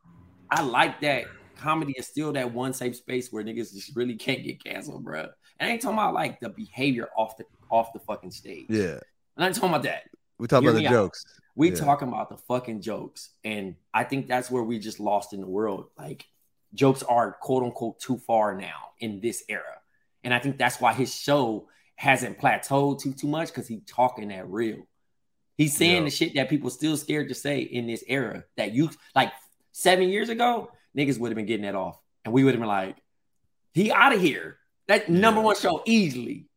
[0.50, 1.26] I like that
[1.58, 5.28] comedy is still that one safe space where niggas just really can't get canceled, bro.
[5.60, 8.68] And I ain't talking about like the behavior off the off the fucking stage.
[8.70, 9.00] Yeah.
[9.36, 10.04] And I'm talking about that.
[10.38, 11.26] We talk about the jokes.
[11.56, 11.76] We yeah.
[11.76, 13.32] talking about the fucking jokes.
[13.44, 15.88] And I think that's where we just lost in the world.
[15.98, 16.26] Like
[16.74, 19.64] jokes are quote unquote too far now in this era.
[20.24, 24.30] And I think that's why his show hasn't plateaued too too much because he's talking
[24.30, 24.88] that real.
[25.58, 26.04] He's saying yeah.
[26.04, 29.32] the shit that people still scared to say in this era that you like
[29.78, 32.02] seven years ago, niggas would have been getting that off.
[32.26, 32.98] And we would have been like,
[33.74, 34.58] he out of here.
[34.88, 36.48] That number one show easily.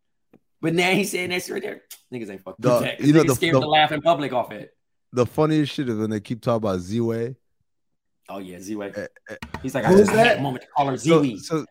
[0.62, 1.83] But now he's saying that right there.
[2.12, 3.00] Niggas ain't fucking the, that.
[3.00, 4.70] You know, the, scared the, to laugh in public off it.
[5.12, 7.35] The funniest shit is when they keep talking about Ziwe.
[8.28, 8.96] Oh yeah, Ziwe.
[8.96, 10.38] Uh, uh, he's like, I just that?
[10.38, 11.38] a moment to call her Ziwe.
[11.40, 11.64] So,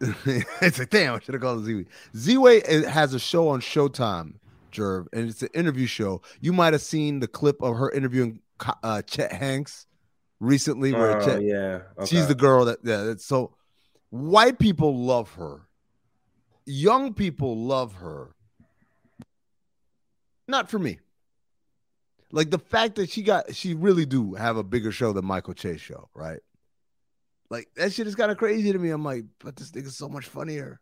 [0.00, 0.14] so
[0.62, 1.86] it's like, damn, I should have called her Ziwe.
[2.14, 4.34] Ziwe has a show on Showtime,
[4.72, 6.22] Jerv, and it's an interview show.
[6.40, 8.40] You might have seen the clip of her interviewing
[8.82, 9.87] uh, Chet Hanks
[10.40, 12.06] recently where oh, yeah okay.
[12.06, 13.54] she's the girl that yeah so
[14.10, 15.62] white people love her
[16.64, 18.34] young people love her
[20.46, 20.98] not for me
[22.30, 25.54] like the fact that she got she really do have a bigger show than michael
[25.54, 26.40] che show right
[27.50, 28.90] Like that shit is kind of crazy to me.
[28.90, 30.80] I'm like, but this thing is so much funnier.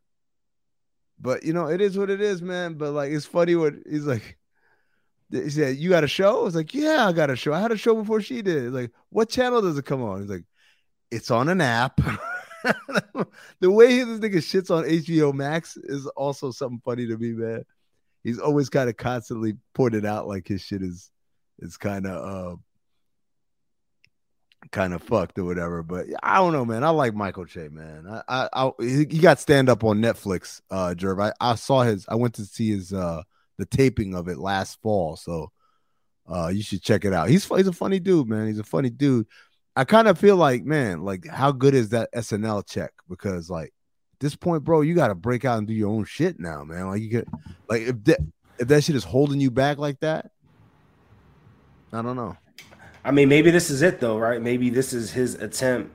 [1.19, 2.75] But you know, it is what it is, man.
[2.75, 4.37] But like, it's funny what he's like.
[5.31, 7.53] He said, "You got a show?" I was like, "Yeah, I got a show.
[7.53, 10.31] I had a show before she did." Like, "What channel does it come on?" He's
[10.31, 10.45] like,
[11.11, 12.01] "It's on an app."
[13.61, 17.65] the way this nigga shits on HBO Max is also something funny to me, man.
[18.25, 21.11] He's always kind of constantly pointed out like his shit is
[21.61, 22.57] is kind of uh
[24.73, 25.83] kind of fucked or whatever.
[25.83, 26.85] But I don't know, man.
[26.85, 28.07] I like Michael Che, man.
[28.09, 31.23] I, I, I he got stand up on Netflix, uh, Jerv.
[31.23, 32.07] I, I saw his.
[32.09, 33.23] I went to see his uh
[33.59, 35.51] the taping of it last fall, so
[36.29, 37.29] uh you should check it out.
[37.29, 38.47] He's he's a funny dude, man.
[38.47, 39.27] He's a funny dude.
[39.77, 42.93] I kind of feel like, man, like how good is that SNL check?
[43.09, 46.05] Because like at this point, bro, you got to break out and do your own
[46.07, 46.89] shit now, man.
[46.89, 47.29] Like you get
[47.69, 48.21] like if that
[48.59, 50.31] if that shit is holding you back like that,
[51.93, 52.37] I don't know.
[53.05, 54.41] I mean, maybe this is it though, right?
[54.41, 55.95] Maybe this is his attempt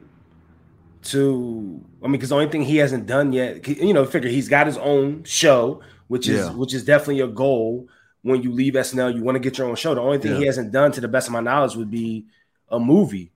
[1.06, 1.84] to.
[2.02, 4.67] I mean, because the only thing he hasn't done yet, you know, figure he's got
[4.67, 6.52] his own show, which is yeah.
[6.52, 7.88] which is definitely a goal.
[8.21, 9.95] When you leave SNL, you want to get your own show.
[9.95, 10.39] The only thing yeah.
[10.39, 12.26] he hasn't done, to the best of my knowledge, would be
[12.69, 13.32] a movie.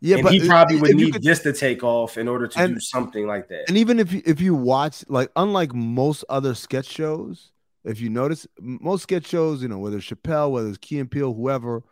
[0.00, 2.58] Yeah, and but he probably would need could, this to take off in order to
[2.60, 3.64] and, do something like that.
[3.68, 7.50] And even if you, if you watch, like, unlike most other sketch shows,
[7.84, 11.10] if you notice, most sketch shows, you know, whether it's Chappelle, whether it's Key and
[11.10, 11.82] Peele, whoever,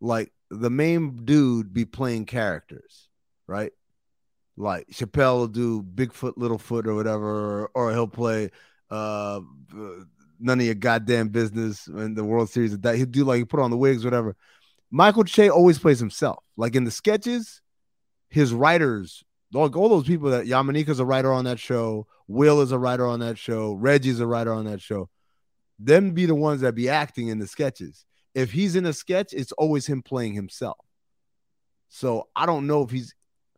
[0.00, 3.08] like the main dude be playing characters,
[3.46, 3.72] right?
[4.56, 8.50] Like Chappelle will do Bigfoot, Littlefoot, or whatever, or he'll play
[8.90, 9.40] uh
[10.40, 12.78] none of your goddamn business in the World Series.
[12.78, 14.36] That he'll do like he put on the wigs, whatever.
[14.90, 16.42] Michael Che always plays himself.
[16.56, 17.60] Like in the sketches,
[18.28, 19.22] his writers,
[19.52, 23.06] like all those people that Yamaneika's a writer on that show, Will is a writer
[23.06, 25.08] on that show, Reggie's a writer on that show.
[25.78, 28.04] Them be the ones that be acting in the sketches
[28.38, 30.78] if he's in a sketch, it's always him playing himself.
[31.88, 33.14] So I don't know if he's,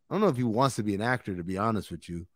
[0.09, 2.27] I don't know if he wants to be an actor, to be honest with you,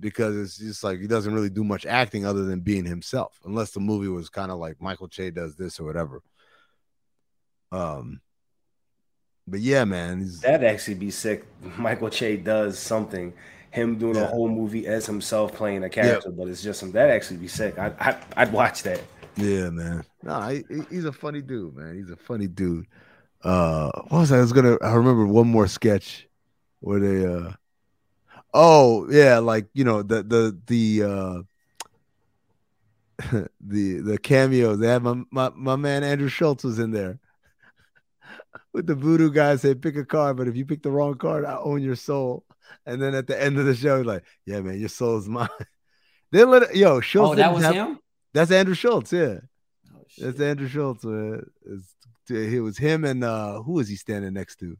[0.00, 3.72] because it's just like he doesn't really do much acting other than being himself, unless
[3.72, 6.22] the movie was kind of like Michael Che does this or whatever.
[7.72, 8.20] Um,
[9.46, 11.44] but yeah, man, that'd actually be sick.
[11.78, 13.32] Michael Che does something,
[13.70, 14.22] him doing yeah.
[14.22, 17.78] a whole movie as himself playing a character, but it's just that actually be sick.
[17.78, 19.02] I, I I'd watch that.
[19.36, 20.04] Yeah, man.
[20.22, 21.96] No, he, he's a funny dude, man.
[21.96, 22.86] He's a funny dude.
[23.42, 24.38] Uh, what was I?
[24.38, 24.76] I was gonna.
[24.82, 26.28] I remember one more sketch
[26.80, 27.26] where they.
[27.26, 27.52] uh
[28.54, 31.02] Oh yeah, like you know the the the.
[31.04, 31.42] uh
[33.60, 34.78] the the cameos.
[34.78, 37.18] They had my, my my man Andrew Schulz was in there
[38.72, 41.44] with the voodoo guy said pick a card, but if you pick the wrong card,
[41.44, 42.44] I own your soul.
[42.86, 45.48] And then at the end of the show, like, yeah, man, your soul is mine.
[46.32, 47.32] then let it, yo Schulz.
[47.32, 47.98] Oh, that was have, him.
[48.32, 49.12] That's Andrew Schulz.
[49.12, 49.38] yeah.
[49.94, 51.04] Oh, That's Andrew Schulz.
[51.04, 51.42] Uh,
[52.30, 54.76] it was him and uh, who was he standing next to?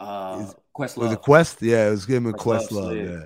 [0.00, 0.46] Uh,
[0.78, 0.96] Questlove.
[0.98, 1.62] Was it Quest?
[1.62, 2.94] Yeah, it was him and Questlove.
[2.94, 3.20] Quest yeah.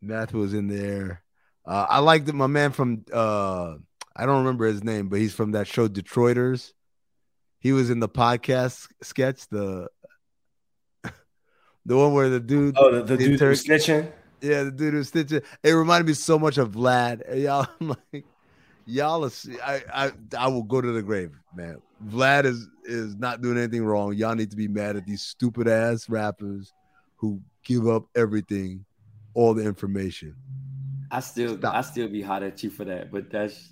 [0.00, 1.22] Math was in there.
[1.66, 2.34] Uh, I liked it.
[2.34, 3.74] my man from uh,
[4.16, 6.72] I don't remember his name, but he's from that show Detroiters.
[7.58, 9.88] He was in the podcast sketch, the
[11.84, 14.10] the one where the dude Oh, the, the dude inter- snitching.
[14.40, 15.42] Yeah, the dude who's stitching.
[15.62, 17.36] It reminded me so much of Vlad.
[17.42, 18.24] y'all, I'm like,
[18.86, 19.30] y'all, are,
[19.64, 21.80] I, I, I will go to the grave, man.
[22.06, 24.14] Vlad is is not doing anything wrong.
[24.14, 26.72] Y'all need to be mad at these stupid ass rappers
[27.16, 28.84] who give up everything,
[29.34, 30.34] all the information.
[31.10, 31.74] I still, Stop.
[31.74, 33.70] I still be hot at you for that, but that's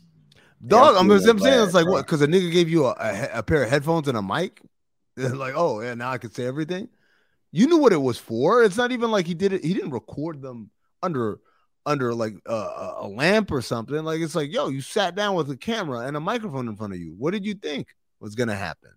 [0.66, 0.97] dog.
[0.97, 1.94] I'm, I'm saying it's like bro.
[1.94, 2.07] what?
[2.07, 4.62] Because a nigga gave you a, a, a, pair of headphones and a mic.
[5.18, 6.88] And like, oh yeah, now I can say everything
[7.53, 8.62] you knew what it was for.
[8.62, 9.64] It's not even like he did it.
[9.64, 10.71] He didn't record them
[11.03, 11.40] under
[11.88, 14.05] under like uh, a lamp or something.
[14.05, 16.92] Like it's like, yo, you sat down with a camera and a microphone in front
[16.92, 17.14] of you.
[17.18, 17.88] What did you think
[18.20, 18.90] was gonna happen?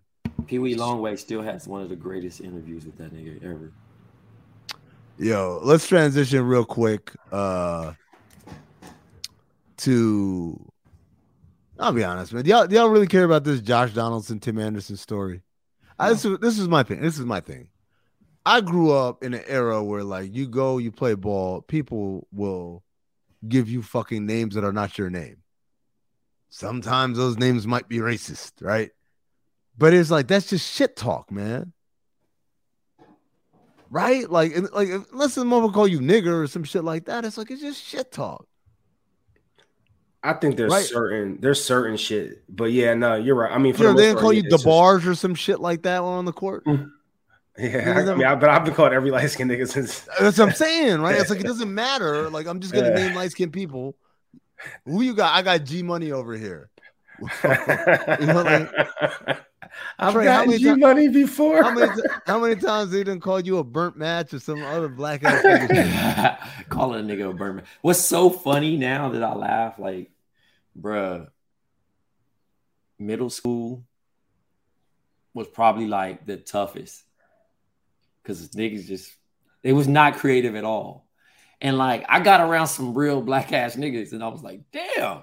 [0.46, 3.72] Pee Wee Longway still has one of the greatest interviews with that nigga ever.
[5.18, 7.94] Yo, let's transition real quick uh
[9.78, 10.72] to
[11.78, 12.44] I'll be honest, man.
[12.44, 15.42] Do y'all, do y'all really care about this Josh Donaldson, Tim Anderson story?
[15.98, 16.06] No.
[16.06, 17.00] I, this, this is my thing.
[17.00, 17.68] This is my thing.
[18.44, 22.82] I grew up in an era where like you go, you play ball, people will
[23.48, 25.38] give you fucking names that are not your name.
[26.48, 28.90] Sometimes those names might be racist, right?
[29.78, 31.72] But it's like that's just shit talk, man.
[33.90, 34.28] Right?
[34.28, 37.50] Like, like unless the mother call you nigger or some shit like that, it's like
[37.50, 38.46] it's just shit talk.
[40.24, 40.84] I think there's right.
[40.84, 43.50] certain there's certain shit, but yeah, no, you're right.
[43.50, 45.58] I mean, for you know, the they didn't call you the DeBarge or some shit
[45.58, 46.64] like that on the court.
[46.64, 46.90] Mm.
[47.58, 50.00] Yeah, I, mean, I, but I've been called every light skinned nigga since.
[50.18, 51.16] That's what I'm saying, right?
[51.16, 52.30] It's like it doesn't matter.
[52.30, 52.94] Like I'm just gonna yeah.
[52.94, 53.94] name light skinned people.
[54.86, 55.34] Who you got?
[55.34, 56.70] I got G Money over here.
[57.20, 58.70] you know, like,
[59.98, 61.62] I've Trey, gotten G money before.
[61.62, 61.92] How many,
[62.26, 66.38] how many times they didn't call you a burnt match or some other black ass?
[66.68, 67.66] Calling a nigga a burnt match.
[67.80, 70.10] What's so funny now that I laugh, like,
[70.78, 71.28] bruh,
[72.98, 73.84] middle school
[75.34, 77.02] was probably like the toughest
[78.22, 79.12] because niggas just
[79.62, 81.06] they was not creative at all.
[81.60, 85.22] And like I got around some real black ass niggas, and I was like, damn,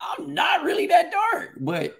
[0.00, 1.96] I'm not really that dark, but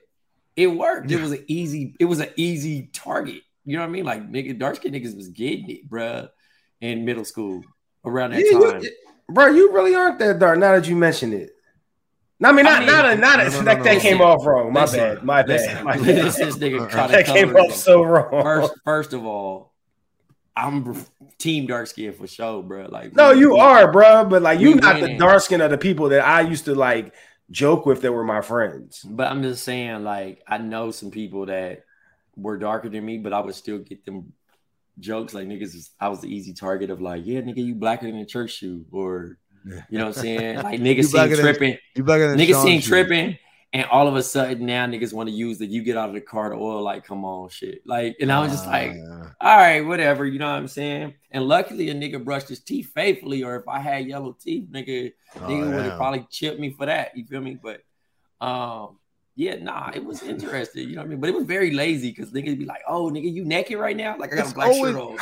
[0.56, 1.10] it worked.
[1.10, 3.42] It was an easy, it was an easy target.
[3.64, 4.04] You know what I mean?
[4.04, 6.28] Like nigga, dark skin niggas was getting it, bruh,
[6.80, 7.62] in middle school
[8.04, 8.82] around that yeah, time.
[8.82, 8.90] You,
[9.28, 11.50] bro, you really aren't that dark now that you mention it.
[12.40, 14.00] No, I mean, not, I mean, not, a, not, a, no, no, that, no, that
[14.00, 14.72] came off wrong.
[14.72, 15.24] My listen, bad.
[15.24, 15.84] My bad.
[15.84, 16.04] My bad.
[16.04, 18.42] This, this nigga that came off so wrong.
[18.42, 19.67] First, first of all,
[20.58, 21.06] I'm
[21.38, 22.88] team dark skin for sure, bro.
[22.90, 24.24] Like, no, you we, are, bro.
[24.24, 27.14] But like, you not the dark skin of the people that I used to like
[27.50, 29.02] joke with that were my friends.
[29.02, 31.84] But I'm just saying, like, I know some people that
[32.36, 34.32] were darker than me, but I would still get them
[34.98, 35.90] jokes like niggas.
[36.00, 38.84] I was the easy target of like, yeah, nigga, you blacker than a church shoe,
[38.90, 40.56] or you know what I'm saying?
[40.62, 41.78] Like niggas seen tripping.
[41.94, 43.38] You niggas seen tripping.
[43.74, 46.14] And all of a sudden now niggas want to use that you get out of
[46.14, 47.82] the car to oil, like, come on, shit.
[47.84, 51.14] Like, and I was just like, uh, all right, whatever, you know what I'm saying?
[51.32, 55.12] And luckily a nigga brushed his teeth faithfully, or if I had yellow teeth, nigga,
[55.36, 57.14] oh, nigga would have probably chipped me for that.
[57.14, 57.58] You feel me?
[57.62, 57.82] But
[58.40, 58.98] um,
[59.38, 60.88] yeah, nah, it was interesting.
[60.88, 61.20] You know what I mean?
[61.20, 64.16] But it was very lazy because niggas be like, "Oh, nigga, you naked right now?"
[64.18, 64.92] Like I got it's a black always...
[64.92, 65.16] shirt on.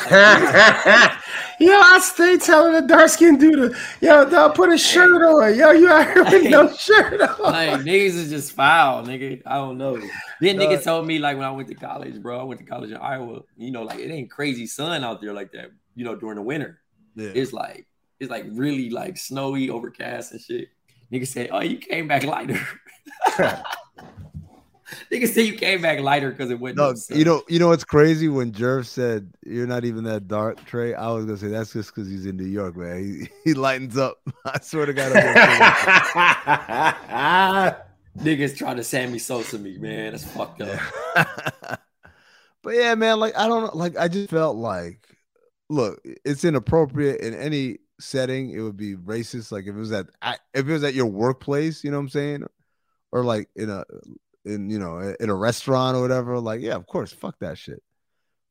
[0.87, 1.12] Like,
[1.61, 5.55] yo, I stay telling the dark skinned dude, to, "Yo, dog, put a shirt on."
[5.55, 7.53] Yo, you out here with no shirt on?
[7.53, 9.43] Like niggas is just foul, nigga.
[9.45, 10.01] I don't know.
[10.41, 12.41] Then niggas told me like when I went to college, bro.
[12.41, 13.43] I went to college in Iowa.
[13.59, 15.73] You know, like it ain't crazy sun out there like that.
[15.95, 16.81] You know, during the winter,
[17.17, 17.33] yeah.
[17.35, 17.87] it's like
[18.19, 20.69] it's like really like snowy, overcast and shit.
[21.12, 22.67] Nigga said, "Oh, you came back lighter."
[25.11, 26.76] Nigga say you came back lighter because it went.
[26.76, 30.64] No, you know, you know what's crazy when Jerv said you're not even that dark,
[30.64, 30.94] Trey.
[30.94, 33.03] I was gonna say that's just because he's in New York, man.
[33.03, 34.18] He, he lightens up.
[34.44, 35.12] I swear to God.
[38.18, 40.12] Niggas trying to Sammy Sosa me, man.
[40.12, 40.80] That's fucked up.
[42.62, 43.18] but yeah, man.
[43.18, 43.97] Like I don't know, like.
[43.97, 45.09] I just felt like,
[45.68, 48.51] look, it's inappropriate in any setting.
[48.51, 49.51] It would be racist.
[49.51, 52.09] Like if it was at if it was at your workplace, you know what I'm
[52.11, 52.44] saying,
[53.13, 53.85] or like in a
[54.45, 57.83] in you know in a restaurant or whatever, like yeah, of course, fuck that shit.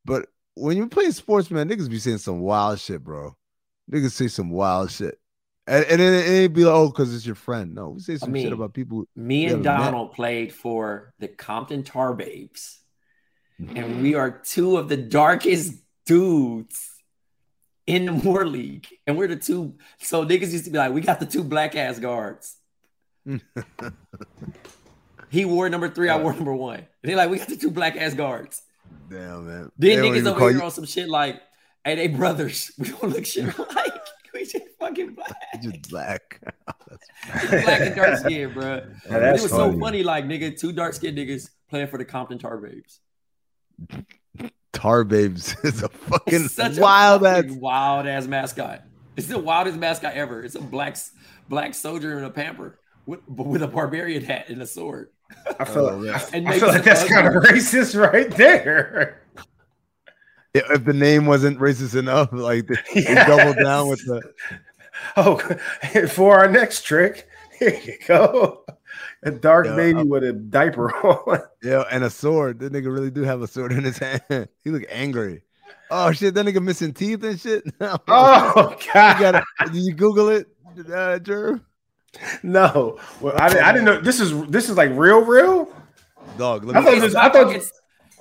[0.04, 3.36] But when you play sports, man, niggas be saying some wild shit, bro.
[3.92, 5.20] Niggas say some wild shit.
[5.68, 7.74] And, and it ain't be like, oh, because it's your friend.
[7.74, 9.06] No, we say some I mean, shit about people.
[9.16, 10.16] Me and Donald met.
[10.16, 12.80] played for the Compton Tar Babes,
[13.60, 13.76] mm-hmm.
[13.76, 15.74] and we are two of the darkest
[16.06, 16.92] dudes
[17.88, 18.88] in the Moore League.
[19.08, 19.76] And we're the two.
[20.00, 22.56] So niggas used to be like, we got the two black ass guards.
[25.36, 26.08] He wore number three.
[26.08, 26.78] I uh, wore number one.
[26.78, 28.62] And they like, we got the two black ass guards.
[29.10, 29.72] Damn man.
[29.78, 30.62] Then they niggas over here you...
[30.62, 31.42] on some shit like,
[31.84, 32.72] hey, they brothers.
[32.78, 33.46] We don't look shit
[33.76, 33.94] like.
[34.34, 35.62] We just fucking black.
[35.62, 36.42] Just black.
[37.50, 38.82] black and dark skin, bro.
[39.10, 39.74] Yeah, it was funny.
[39.74, 43.00] so funny, like nigga, two dark skinned niggas playing for the Compton Tar Babes.
[44.74, 48.84] Tar Babes is a fucking wild ass wild ass mascot.
[49.16, 50.44] It's the wildest mascot ever.
[50.44, 50.98] It's a black
[51.48, 55.10] black soldier in a pamper with, with a barbarian hat and a sword.
[55.60, 59.22] I feel, oh, like, I, I feel like that's kind of racist right there.
[60.54, 64.22] If the name wasn't racist enough, like they, yeah, double down with the.
[65.18, 65.38] Oh,
[66.08, 67.28] for our next trick,
[67.60, 68.64] here you go.
[69.24, 71.42] A dark yeah, baby with a diaper on.
[71.62, 72.60] Yeah, and a sword.
[72.60, 74.48] That nigga really do have a sword in his hand.
[74.64, 75.42] He look angry.
[75.92, 77.64] Oh shit, that nigga missing teeth and shit.
[77.82, 80.48] oh god, you gotta, did you Google it,
[80.78, 81.62] uh, Jerv?
[82.44, 85.74] No, well, I, I didn't know this is this is like real, real.
[86.38, 87.72] Dog, I thought, this, I thought it's,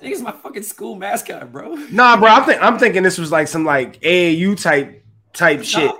[0.01, 1.75] it's my fucking school mascot, bro.
[1.91, 5.91] Nah, bro, I'm think I'm thinking this was like some like AAU type type shit.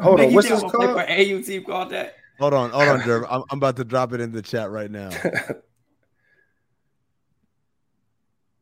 [0.00, 0.72] Hold on, what's this called?
[0.74, 2.16] AAU team called that.
[2.38, 3.26] Hold on, hold on, Jerv.
[3.28, 5.10] I'm, I'm about to drop it in the chat right now.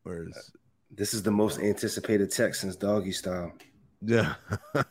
[0.03, 0.51] Where's
[0.91, 3.51] this is the most anticipated text since doggy style.
[4.01, 4.35] Yeah.
[4.73, 4.87] hold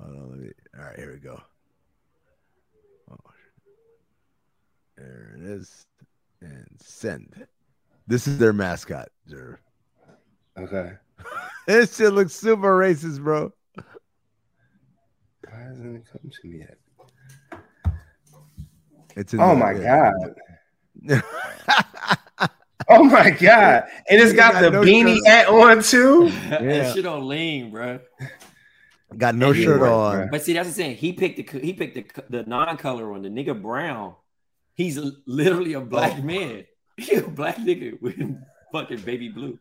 [0.00, 0.50] on, let me.
[0.76, 1.40] All right, here we go.
[5.56, 6.50] There.
[6.50, 7.46] And send.
[8.06, 9.56] This is their mascot, Jerv.
[10.58, 10.92] Okay.
[11.66, 13.52] this shit looks super racist, bro.
[13.74, 16.78] Why hasn't it come to me yet?
[19.16, 20.12] It's oh my god.
[22.88, 23.84] oh my god.
[24.10, 25.26] And it's got, got the no beanie shirt.
[25.26, 26.30] hat on too.
[26.50, 26.92] Yeah.
[26.92, 27.98] shit on lean, bro.
[29.16, 30.28] Got no shirt on.
[30.30, 30.96] But see, that's the thing.
[30.96, 34.14] He picked the he picked the the non-color one, the nigga brown
[34.76, 36.22] He's literally a black oh.
[36.22, 36.64] man.
[37.12, 38.16] a black nigga with
[38.72, 39.58] fucking baby blue.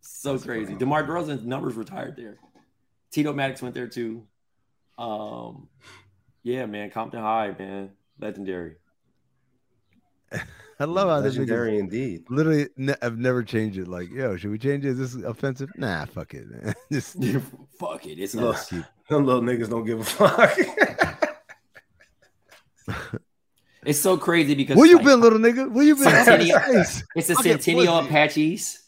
[0.00, 0.66] So That's crazy.
[0.66, 0.78] Funny.
[0.78, 2.38] DeMar DeRozan's numbers retired there.
[3.10, 4.24] Tito Maddox went there too.
[4.96, 5.68] Um,
[6.42, 8.76] yeah, man, Compton High, man, legendary.
[10.80, 12.24] I love how legendary this indeed.
[12.28, 13.88] Literally, ne- I've never changed it.
[13.88, 14.90] Like, yo, should we change it?
[14.90, 15.70] Is this offensive?
[15.76, 16.46] Nah, fuck it.
[16.92, 17.16] Just
[17.78, 18.18] fuck it.
[18.18, 18.70] It's not.
[19.08, 20.58] Them little niggas don't give a fuck.
[23.84, 25.70] It's so crazy because where you like, been, little nigga?
[25.70, 26.06] Where you been?
[27.16, 28.82] it's the Centennial Apaches,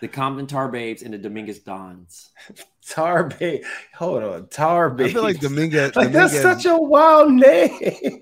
[0.00, 2.30] the Compton Tar Babes, and the Dominguez Dons.
[2.88, 3.62] Tar Babe.
[3.94, 5.10] Hold on, Tar Babe.
[5.10, 5.94] I feel like Dominguez.
[5.96, 6.42] like Dominguez.
[6.42, 8.20] that's such a wild name.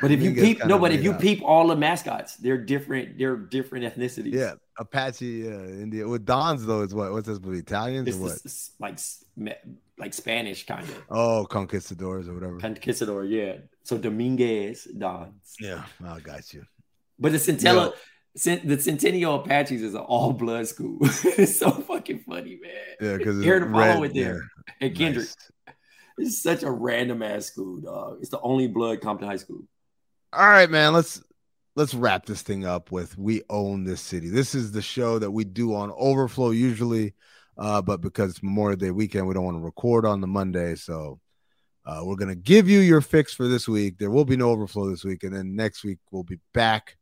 [0.00, 3.18] But if you peep, no, but if you peep all the mascots, they're different.
[3.18, 4.32] They're different ethnicities.
[4.32, 6.08] Yeah, Apache, yeah, India.
[6.08, 7.12] With Dons though, is what?
[7.12, 7.38] What's this?
[7.38, 8.38] Italians it's or what?
[8.78, 8.98] like
[9.98, 11.04] like Spanish kind of.
[11.10, 12.58] Oh, conquistadors or whatever.
[12.58, 13.56] Conquistador, yeah.
[13.84, 15.56] So Dominguez Dons.
[15.60, 16.64] Yeah, I got you.
[17.18, 17.92] But the Centella,
[18.34, 20.98] the Centennial Apaches is an all blood school.
[21.02, 22.72] it's so fucking funny, man.
[23.00, 24.40] Yeah, because here to follow it there.
[24.68, 24.86] Yeah.
[24.86, 25.26] And Kendrick.
[25.26, 25.76] Nice.
[26.18, 28.18] It's such a random ass school, dog.
[28.20, 29.62] It's the only blood Compton High School.
[30.32, 30.92] All right, man.
[30.92, 31.20] Let's
[31.74, 35.32] let's wrap this thing up with "We Own This City." This is the show that
[35.32, 37.14] we do on Overflow usually,
[37.58, 40.76] uh, but because it's Memorial Day weekend, we don't want to record on the Monday,
[40.76, 41.18] so
[41.84, 43.98] uh, we're gonna give you your fix for this week.
[43.98, 46.96] There will be no Overflow this week, and then next week we'll be back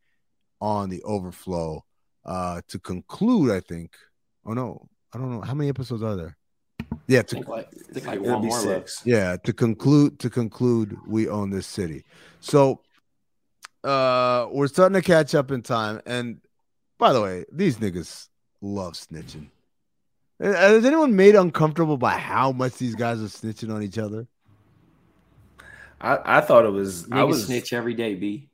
[0.62, 1.84] on the Overflow
[2.24, 3.50] uh, to conclude.
[3.50, 3.94] I think.
[4.46, 6.38] Oh no, I don't know how many episodes are there.
[7.08, 7.68] Yeah, to, like,
[8.06, 9.02] like one more six.
[9.04, 12.04] Yeah, to conclude, to conclude, we own this city.
[12.40, 12.80] So
[13.84, 16.00] uh we're starting to catch up in time.
[16.06, 16.40] And
[16.98, 18.28] by the way, these niggas
[18.60, 19.46] love snitching.
[20.40, 24.26] Is anyone made uncomfortable by how much these guys are snitching on each other?
[26.00, 28.48] I, I thought it was niggas I was snitch every day, B.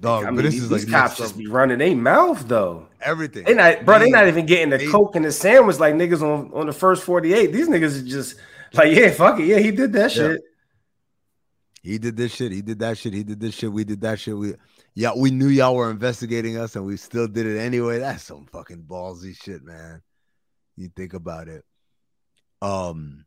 [0.00, 2.88] Dog, I mean, but this is these like cops just be running their mouth though.
[3.00, 3.44] Everything.
[3.44, 3.98] They not, bro.
[3.98, 6.72] they're not even getting the they, coke and the sandwich like niggas on, on the
[6.72, 7.52] first forty eight.
[7.52, 8.36] These niggas are just
[8.72, 10.42] like, yeah, fuck it, yeah, he did that shit.
[11.84, 12.50] He did this shit.
[12.50, 13.12] He did that shit.
[13.12, 13.70] He did this shit.
[13.70, 14.34] We did that shit.
[14.34, 14.54] We
[14.94, 17.98] yeah, we knew y'all were investigating us, and we still did it anyway.
[17.98, 20.00] That's some fucking ballsy shit, man.
[20.76, 21.62] You think about it.
[22.62, 23.26] Um,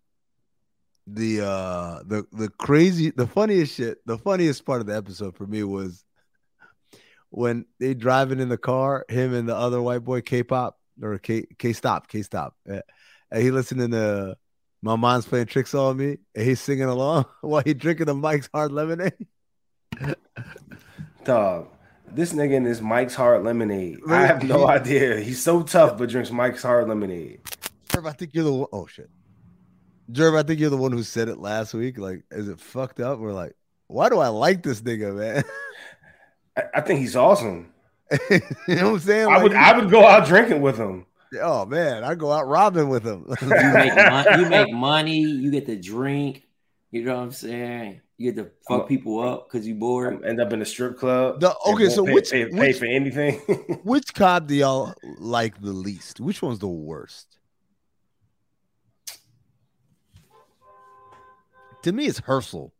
[1.05, 5.45] the uh, the the crazy, the funniest shit, the funniest part of the episode for
[5.45, 6.03] me was
[7.30, 11.45] when they driving in the car, him and the other white boy, K-pop or K
[11.60, 12.82] K stop, K stop, and
[13.38, 14.36] he listening to
[14.82, 18.50] my mom's playing tricks on me, and he's singing along while he drinking the Mike's
[18.54, 19.28] Hard Lemonade.
[21.24, 21.68] Dog,
[22.12, 24.00] this nigga in this Mike's Hard Lemonade.
[24.08, 25.20] I have no idea.
[25.20, 27.42] He's so tough, but drinks Mike's Hard Lemonade.
[27.90, 28.68] Jerv, I think you're the one.
[28.72, 29.10] Oh shit,
[30.12, 31.98] Jerv, I think you're the one who said it last week.
[31.98, 33.20] Like, is it fucked up?
[33.20, 33.56] We're like,
[33.88, 35.44] why do I like this nigga, man?
[36.58, 37.74] I, I think he's awesome.
[38.30, 39.28] you know what I'm saying?
[39.28, 41.07] I would, I would go out drinking with him.
[41.42, 43.26] Oh man, I go out robbing with him.
[43.42, 46.44] you make money, you make money, you get to drink.
[46.92, 48.02] You know what I'm saying?
[48.18, 50.26] You get to fuck people up because you bored.
[50.26, 51.40] End up in a strip club.
[51.40, 53.36] The, okay, so pay, which pay, pay for anything?
[53.84, 56.20] which cop do y'all like the least?
[56.20, 57.38] Which one's the worst?
[61.84, 62.74] To me, it's Herschel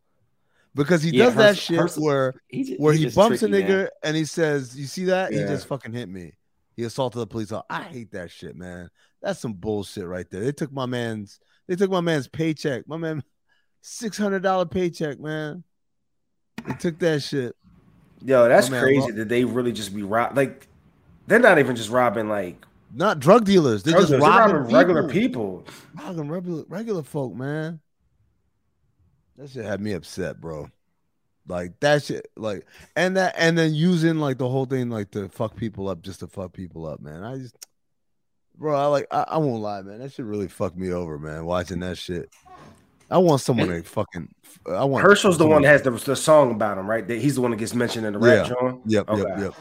[0.74, 3.90] because he yeah, does that shit where just, where he bumps a nigga man.
[4.04, 5.34] and he says, "You see that?
[5.34, 5.42] Yeah.
[5.42, 6.37] He just fucking hit me."
[6.78, 7.52] He assaulted the police.
[7.52, 8.90] Oh, I hate that shit, man.
[9.22, 10.42] That's some bullshit right there.
[10.42, 11.40] They took my man's.
[11.68, 12.88] They took my man's paycheck.
[12.88, 13.24] My man,
[13.82, 15.64] six hundred dollar paycheck, man.
[16.68, 17.56] They took that shit.
[18.24, 20.68] Yo, that's crazy that they really just be rob like
[21.26, 22.64] they're not even just robbing like
[22.94, 23.82] not drug dealers.
[23.82, 25.66] They're just robbing, they're robbing regular people.
[25.96, 27.80] Robbing regular regular folk, man.
[29.38, 30.70] That shit had me upset, bro.
[31.48, 35.30] Like that shit, like and that and then using like the whole thing like to
[35.30, 37.24] fuck people up just to fuck people up, man.
[37.24, 37.56] I just
[38.58, 40.00] bro, I like I, I won't lie, man.
[40.00, 42.30] That shit really fucked me over, man, watching that shit.
[43.10, 44.28] I want someone to fucking
[44.70, 47.08] I want Herschel's the one that has the, the song about him, right?
[47.08, 48.54] That He's the one that gets mentioned in the rap yeah.
[48.54, 48.82] joint.
[48.86, 49.22] Yep, okay.
[49.22, 49.54] yep, yep.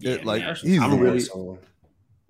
[0.00, 1.24] Yeah, it, like he's I'm really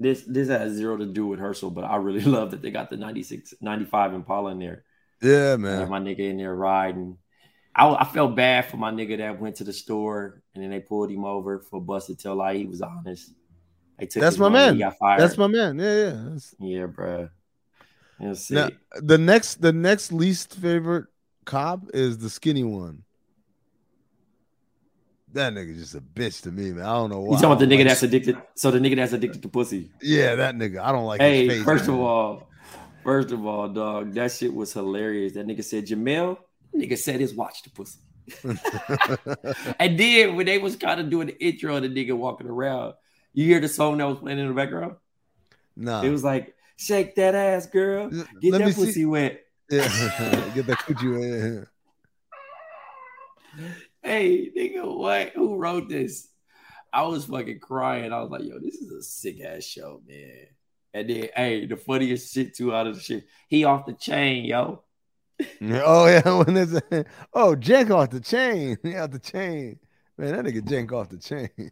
[0.00, 2.90] this this has zero to do with Herschel, but I really love that they got
[2.90, 4.84] the 96 95 Impala in there.
[5.20, 5.88] Yeah, man.
[5.88, 7.18] my nigga in there riding.
[7.74, 10.80] I, I felt bad for my nigga that went to the store and then they
[10.80, 13.32] pulled him over for busted till like he was honest.
[13.98, 14.78] They took That's my man.
[14.78, 15.78] That's my man.
[15.78, 16.24] Yeah, yeah.
[16.30, 16.54] That's...
[16.58, 17.28] Yeah, bro.
[18.20, 21.06] Now, the next the next least favorite
[21.44, 23.04] cop is the skinny one.
[25.34, 26.84] That nigga just a bitch to me, man.
[26.84, 27.36] I don't know why.
[27.36, 27.88] You talking about the nigga like...
[27.88, 28.38] that's addicted?
[28.56, 29.90] So the nigga that's addicted to pussy.
[30.02, 30.80] Yeah, that nigga.
[30.82, 31.20] I don't like.
[31.20, 31.94] Hey, first man.
[31.96, 32.48] of all,
[33.08, 35.32] First of all, dog, that shit was hilarious.
[35.32, 36.36] That nigga said, Jamel,
[36.76, 38.00] nigga said his watch to pussy.
[39.80, 42.92] and then when they was kind of doing the intro of the nigga walking around,
[43.32, 44.96] you hear the song that was playing in the background?
[45.74, 46.02] No.
[46.02, 48.10] It was like, shake that ass, girl.
[48.10, 49.06] Get Let that pussy see.
[49.06, 49.42] wet.
[49.70, 49.88] Yeah.
[50.54, 51.68] Get that coochie wet.
[54.02, 55.30] hey, nigga, what?
[55.30, 56.28] Who wrote this?
[56.92, 58.12] I was fucking crying.
[58.12, 60.48] I was like, yo, this is a sick ass show, man.
[60.94, 63.26] And then, hey, the funniest shit too out of the shit.
[63.48, 64.82] He off the chain, yo.
[65.62, 69.78] Oh yeah, when there's a, oh jank off the chain, he off the chain,
[70.16, 70.32] man.
[70.32, 71.70] That nigga jank off the chain.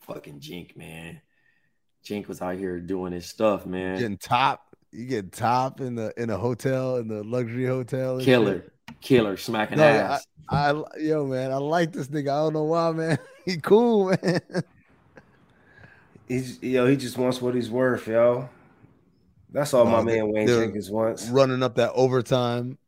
[0.00, 1.20] Fucking Jink, man.
[2.04, 3.98] Jink was out here doing his stuff, man.
[3.98, 8.20] Getting top, you get top in the in a hotel in the luxury hotel.
[8.20, 9.00] Killer, shit.
[9.00, 10.26] killer, smacking no, ass.
[10.48, 12.28] I, I, yo man, I like this nigga.
[12.28, 13.18] I don't know why, man.
[13.46, 14.40] He cool, man.
[16.28, 18.48] He's yo, he just wants what he's worth, yo.
[19.50, 21.28] That's all my man Wayne Jenkins wants.
[21.28, 22.78] Running up that overtime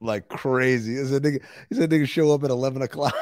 [0.00, 0.96] like crazy.
[0.96, 3.14] Is a nigga, he said nigga show up at 11 o'clock.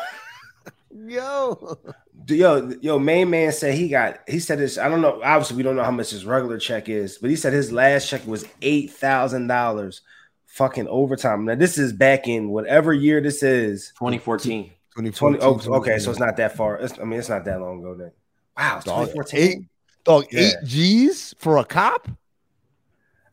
[1.07, 1.79] yo.
[2.27, 4.79] Yo, yo, main man said he got he said this.
[4.79, 5.21] I don't know.
[5.23, 8.09] Obviously, we don't know how much his regular check is, but he said his last
[8.09, 10.03] check was eight thousand dollars
[10.47, 11.45] fucking overtime.
[11.45, 13.93] Now, this is back in whatever year this is.
[13.99, 14.71] 2014.
[14.97, 16.77] 2014 oh, okay, so it's not that far.
[16.77, 18.13] It's, I mean, it's not that long ago then.
[18.61, 19.63] Wow, dog, eight,
[20.05, 20.41] dog, yeah.
[20.41, 22.09] eight G's for a cop.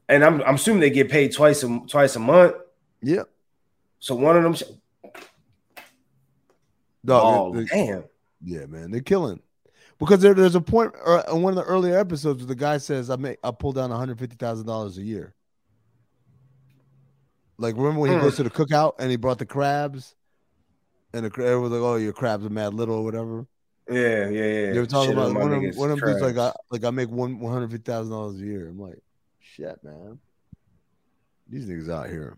[0.08, 2.56] And I'm I'm assuming they get paid twice a twice a month.
[3.02, 3.24] Yeah.
[4.00, 4.56] So one of them.
[7.04, 8.06] Dog, oh, damn.
[8.42, 9.42] Yeah, man, they're killing.
[10.00, 12.78] Because there, there's a point uh, in one of the earlier episodes where the guy
[12.78, 15.34] says, "I make I pull down one hundred fifty thousand dollars a year."
[17.58, 18.44] Like remember when he goes hmm.
[18.44, 20.16] to the cookout and he brought the crabs,
[21.12, 23.46] and the crab was like, "Oh, your crabs are mad little or whatever."
[23.90, 24.74] Yeah, yeah, yeah.
[24.74, 27.10] You were talking Shit about one of, one of them like I like I make
[27.10, 28.68] one one hundred fifty thousand dollars a year.
[28.68, 29.00] I'm like,
[29.40, 30.20] shit, man.
[31.48, 32.38] These niggas out here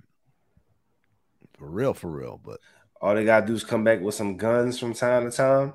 [1.57, 2.39] for real, for real.
[2.43, 2.59] But
[3.01, 5.73] all they gotta do is come back with some guns from time to time,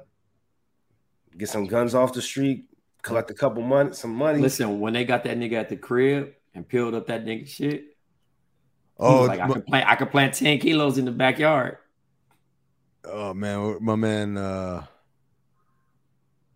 [1.37, 2.67] get some guns off the street,
[3.03, 4.41] collect a couple money, some money.
[4.41, 7.97] Listen, when they got that nigga at the crib and peeled up that nigga shit,
[8.97, 11.79] oh, like I can plant, I can plant ten kilos in the backyard.
[13.05, 14.37] Oh man, my man.
[14.37, 14.87] uh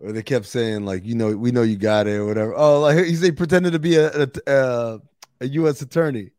[0.01, 2.55] or they kept saying like, you know, we know you got it or whatever.
[2.57, 5.01] Oh, like he said, pretended to be a, a,
[5.41, 5.83] a U.S.
[5.83, 6.31] attorney.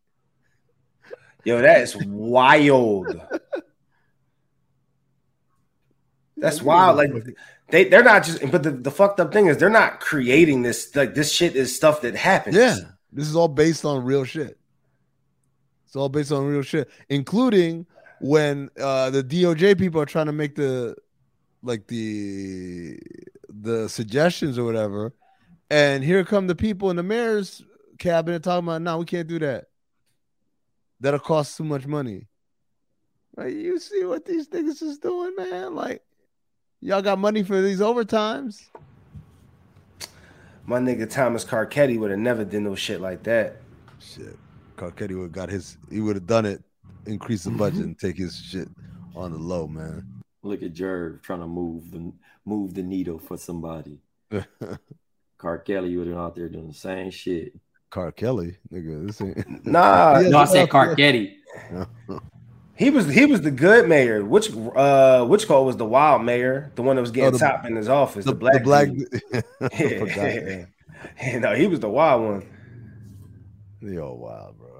[1.44, 3.20] Yo, that is wild.
[6.36, 6.96] That's wild.
[6.96, 7.12] Like
[7.68, 10.94] they they're not just but the, the fucked up thing is they're not creating this
[10.96, 12.56] like this shit is stuff that happens.
[12.56, 12.76] Yeah.
[13.12, 14.58] This is all based on real shit.
[15.86, 17.86] It's all based on real shit, including
[18.20, 20.96] when uh the DOJ people are trying to make the
[21.62, 22.98] like the
[23.60, 25.12] the suggestions or whatever,
[25.70, 27.62] and here come the people in the mayor's
[27.98, 29.66] cabinet talking about, no, we can't do that.
[31.00, 32.26] That'll cost too much money.
[33.36, 35.74] Like, you see what these niggas is doing, man?
[35.74, 36.02] Like,
[36.80, 38.62] y'all got money for these overtimes.
[40.66, 43.56] My nigga Thomas Carcetti would have never did no shit like that.
[43.98, 44.36] Shit.
[44.76, 46.62] Carcetti would have got his he would have done it,
[47.06, 48.68] increase the budget and take his shit
[49.14, 50.19] on the low, man.
[50.42, 52.12] Look at Jerv trying to move the
[52.44, 54.00] move the needle for somebody.
[55.38, 57.54] Car Kelly would have out there doing the same shit.
[57.90, 60.20] Car Kelly, nigga, this ain't nah.
[60.20, 61.34] no, I said Carcetti.
[62.80, 64.24] He was he was the good mayor.
[64.24, 67.38] Which uh which call was the wild mayor, the one that was getting oh, the,
[67.38, 68.88] top in his office, the, the black the black.
[69.78, 70.64] yeah.
[71.22, 71.38] yeah.
[71.40, 72.48] no, he was the wild one.
[73.82, 74.79] They all wild, bro.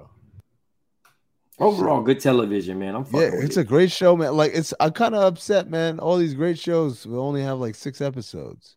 [1.61, 2.95] Overall, good television, man.
[2.95, 3.61] I'm yeah, it's it.
[3.61, 4.35] a great show, man.
[4.35, 5.99] Like it's, I'm kind of upset, man.
[5.99, 8.75] All these great shows we only have like six episodes.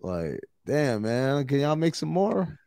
[0.00, 2.60] Like, damn, man, can y'all make some more?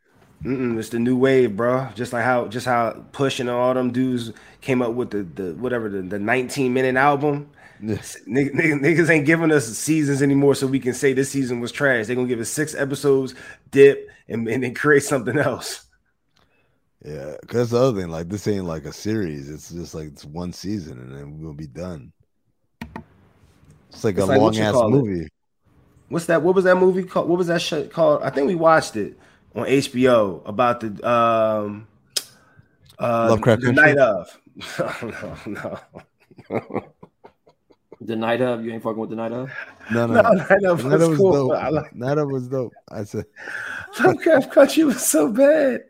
[0.44, 1.88] Mm-mm, it's the new wave, bro.
[1.94, 5.54] Just like how, just how Push and all them dudes came up with the the
[5.54, 7.50] whatever the, the 19 minute album.
[7.80, 12.06] niggas, niggas ain't giving us seasons anymore, so we can say this season was trash.
[12.06, 13.34] They're gonna give us six episodes,
[13.70, 15.86] dip, and, and then create something else.
[17.04, 19.50] Yeah, because the other thing, like this ain't like a series.
[19.50, 22.12] It's just like it's one season, and then we'll be done.
[23.90, 25.26] It's like it's a like long ass movie.
[25.26, 25.32] It?
[26.08, 26.42] What's that?
[26.42, 27.28] What was that movie called?
[27.28, 28.22] What was that shit called?
[28.22, 29.18] I think we watched it
[29.56, 31.88] on HBO about the um
[33.00, 33.94] uh Lovecraft the Country?
[33.94, 34.40] night of.
[35.46, 35.78] no,
[36.50, 36.84] no.
[38.00, 39.50] The night of you ain't fucking with the night of.
[39.92, 41.48] No, no, no night of was, was cool.
[41.48, 41.72] dope.
[41.72, 41.94] Like...
[41.94, 42.72] Night of was dope.
[42.88, 43.24] I said
[43.98, 45.84] Lovecraft Country was so bad.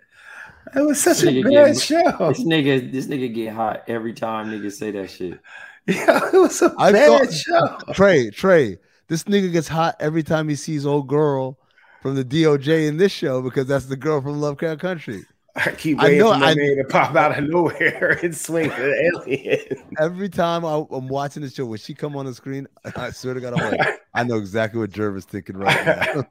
[0.74, 2.28] It was such a bad get, show.
[2.28, 5.40] This nigga, this nigga get hot every time niggas say that shit.
[5.84, 7.78] Yeah, it was a I bad thought, show.
[7.92, 11.58] Trey, Trey, this nigga gets hot every time he sees old girl
[12.02, 15.24] from the DOJ in this show because that's the girl from Lovecraft Country.
[15.54, 18.34] I keep waiting I know, for my I, man to pop out of nowhere and
[18.34, 19.84] swing the alien.
[19.98, 23.34] Every time I, am watching the show, when she come on the screen, I swear
[23.34, 26.24] to God, I'm like, I know exactly what Jervis thinking right now.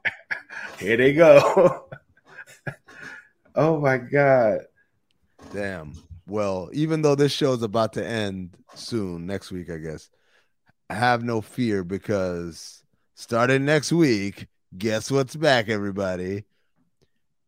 [0.78, 1.88] Here they go.
[3.54, 4.60] Oh my God.
[5.52, 5.94] Damn.
[6.26, 10.08] Well, even though this show is about to end soon, next week, I guess,
[10.88, 12.82] have no fear because
[13.14, 14.46] starting next week,
[14.76, 16.44] guess what's back, everybody?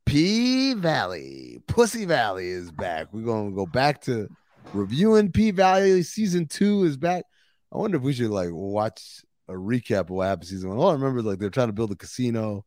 [0.06, 3.08] P Valley, Pussy Valley is back.
[3.12, 4.28] We're gonna go back to
[4.72, 6.02] reviewing P Valley.
[6.02, 7.24] Season two is back.
[7.72, 10.78] I wonder if we should like watch a recap of what happened season one.
[10.78, 12.64] All I remember like they're trying to build a casino,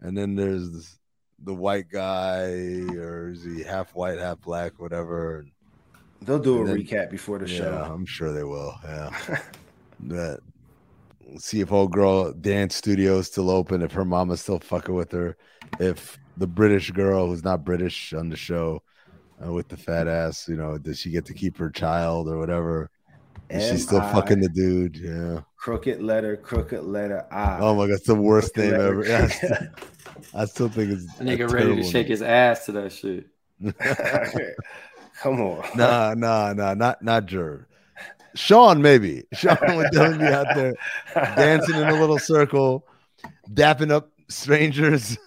[0.00, 0.98] and then there's this,
[1.44, 2.50] the white guy,
[2.96, 5.46] or is he half white, half black, whatever.
[6.22, 7.90] They'll do a then, recap before the yeah, show.
[7.92, 8.74] I'm sure they will.
[8.84, 9.38] Yeah.
[10.00, 10.40] that
[11.38, 15.12] see if old girl dance studio is still open, if her mama's still fucking with
[15.12, 15.36] her,
[15.78, 18.82] if the British girl who's not British on the show
[19.44, 22.38] uh, with the fat ass, you know, does she get to keep her child or
[22.38, 22.90] whatever?
[23.50, 24.96] Is she still fucking the dude?
[24.96, 25.40] Yeah.
[25.56, 27.58] Crooked letter, crooked letter I.
[27.60, 29.04] Oh my god, it's the worst crooked name ever.
[29.14, 29.56] I, still,
[30.34, 33.26] I still think it's a nigga ready to shake his ass to that shit.
[35.20, 35.68] Come on.
[35.76, 37.66] Nah, nah, nah, not not Jerv.
[38.34, 39.24] Sean, maybe.
[39.32, 40.74] Sean would definitely be out there
[41.14, 42.86] dancing in a little circle,
[43.52, 45.18] dapping up strangers.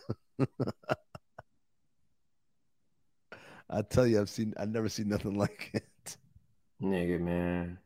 [3.70, 6.18] I tell you, I've seen, I've never seen nothing like it.
[6.82, 7.78] Nigga, man,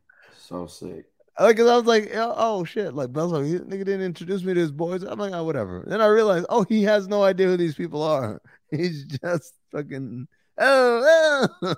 [0.48, 1.04] so sick.
[1.38, 4.60] Like, cause I was like, oh, shit, like Bell's like, nigga didn't introduce me to
[4.60, 5.04] his boys.
[5.04, 5.84] I'm like, oh, whatever.
[5.86, 8.42] Then I realized, oh, he has no idea who these people are.
[8.70, 10.26] He's just fucking,
[10.58, 11.74] oh, oh.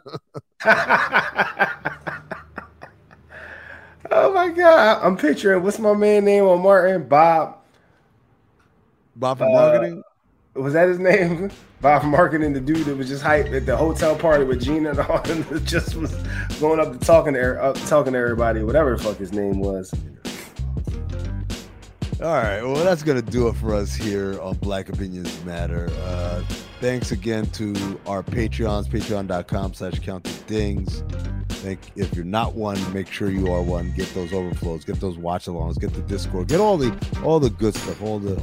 [4.10, 7.58] oh my god, I'm picturing what's my man name on Martin Bob.
[9.14, 10.02] Bob from uh, marketing
[10.54, 11.50] was that his name?
[11.80, 14.98] Bob Marketing, the dude that was just hyped at the hotel party with Gina and
[14.98, 16.12] all, and just was
[16.60, 19.94] going up to talking to up talking to everybody, whatever the fuck his name was.
[22.20, 25.88] All right, well, that's gonna do it for us here on Black Opinions Matter.
[26.02, 26.42] Uh,
[26.80, 31.02] thanks again to our Patreons, patreon.com slash counted dings.
[31.48, 33.92] Think if you're not one, make sure you are one.
[33.96, 36.94] Get those overflows, get those watch alongs, get the Discord, get all the
[37.24, 38.38] all the good stuff, all the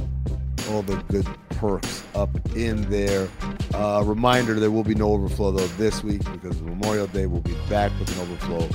[0.68, 3.28] all the good perks up in there.
[3.74, 7.56] Uh, reminder there will be no overflow though this week because Memorial Day We'll be
[7.68, 8.68] back with an overflow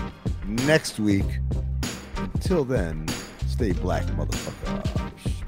[0.65, 1.25] next week.
[2.17, 3.07] Until then,
[3.47, 5.42] stay black, motherfuckers.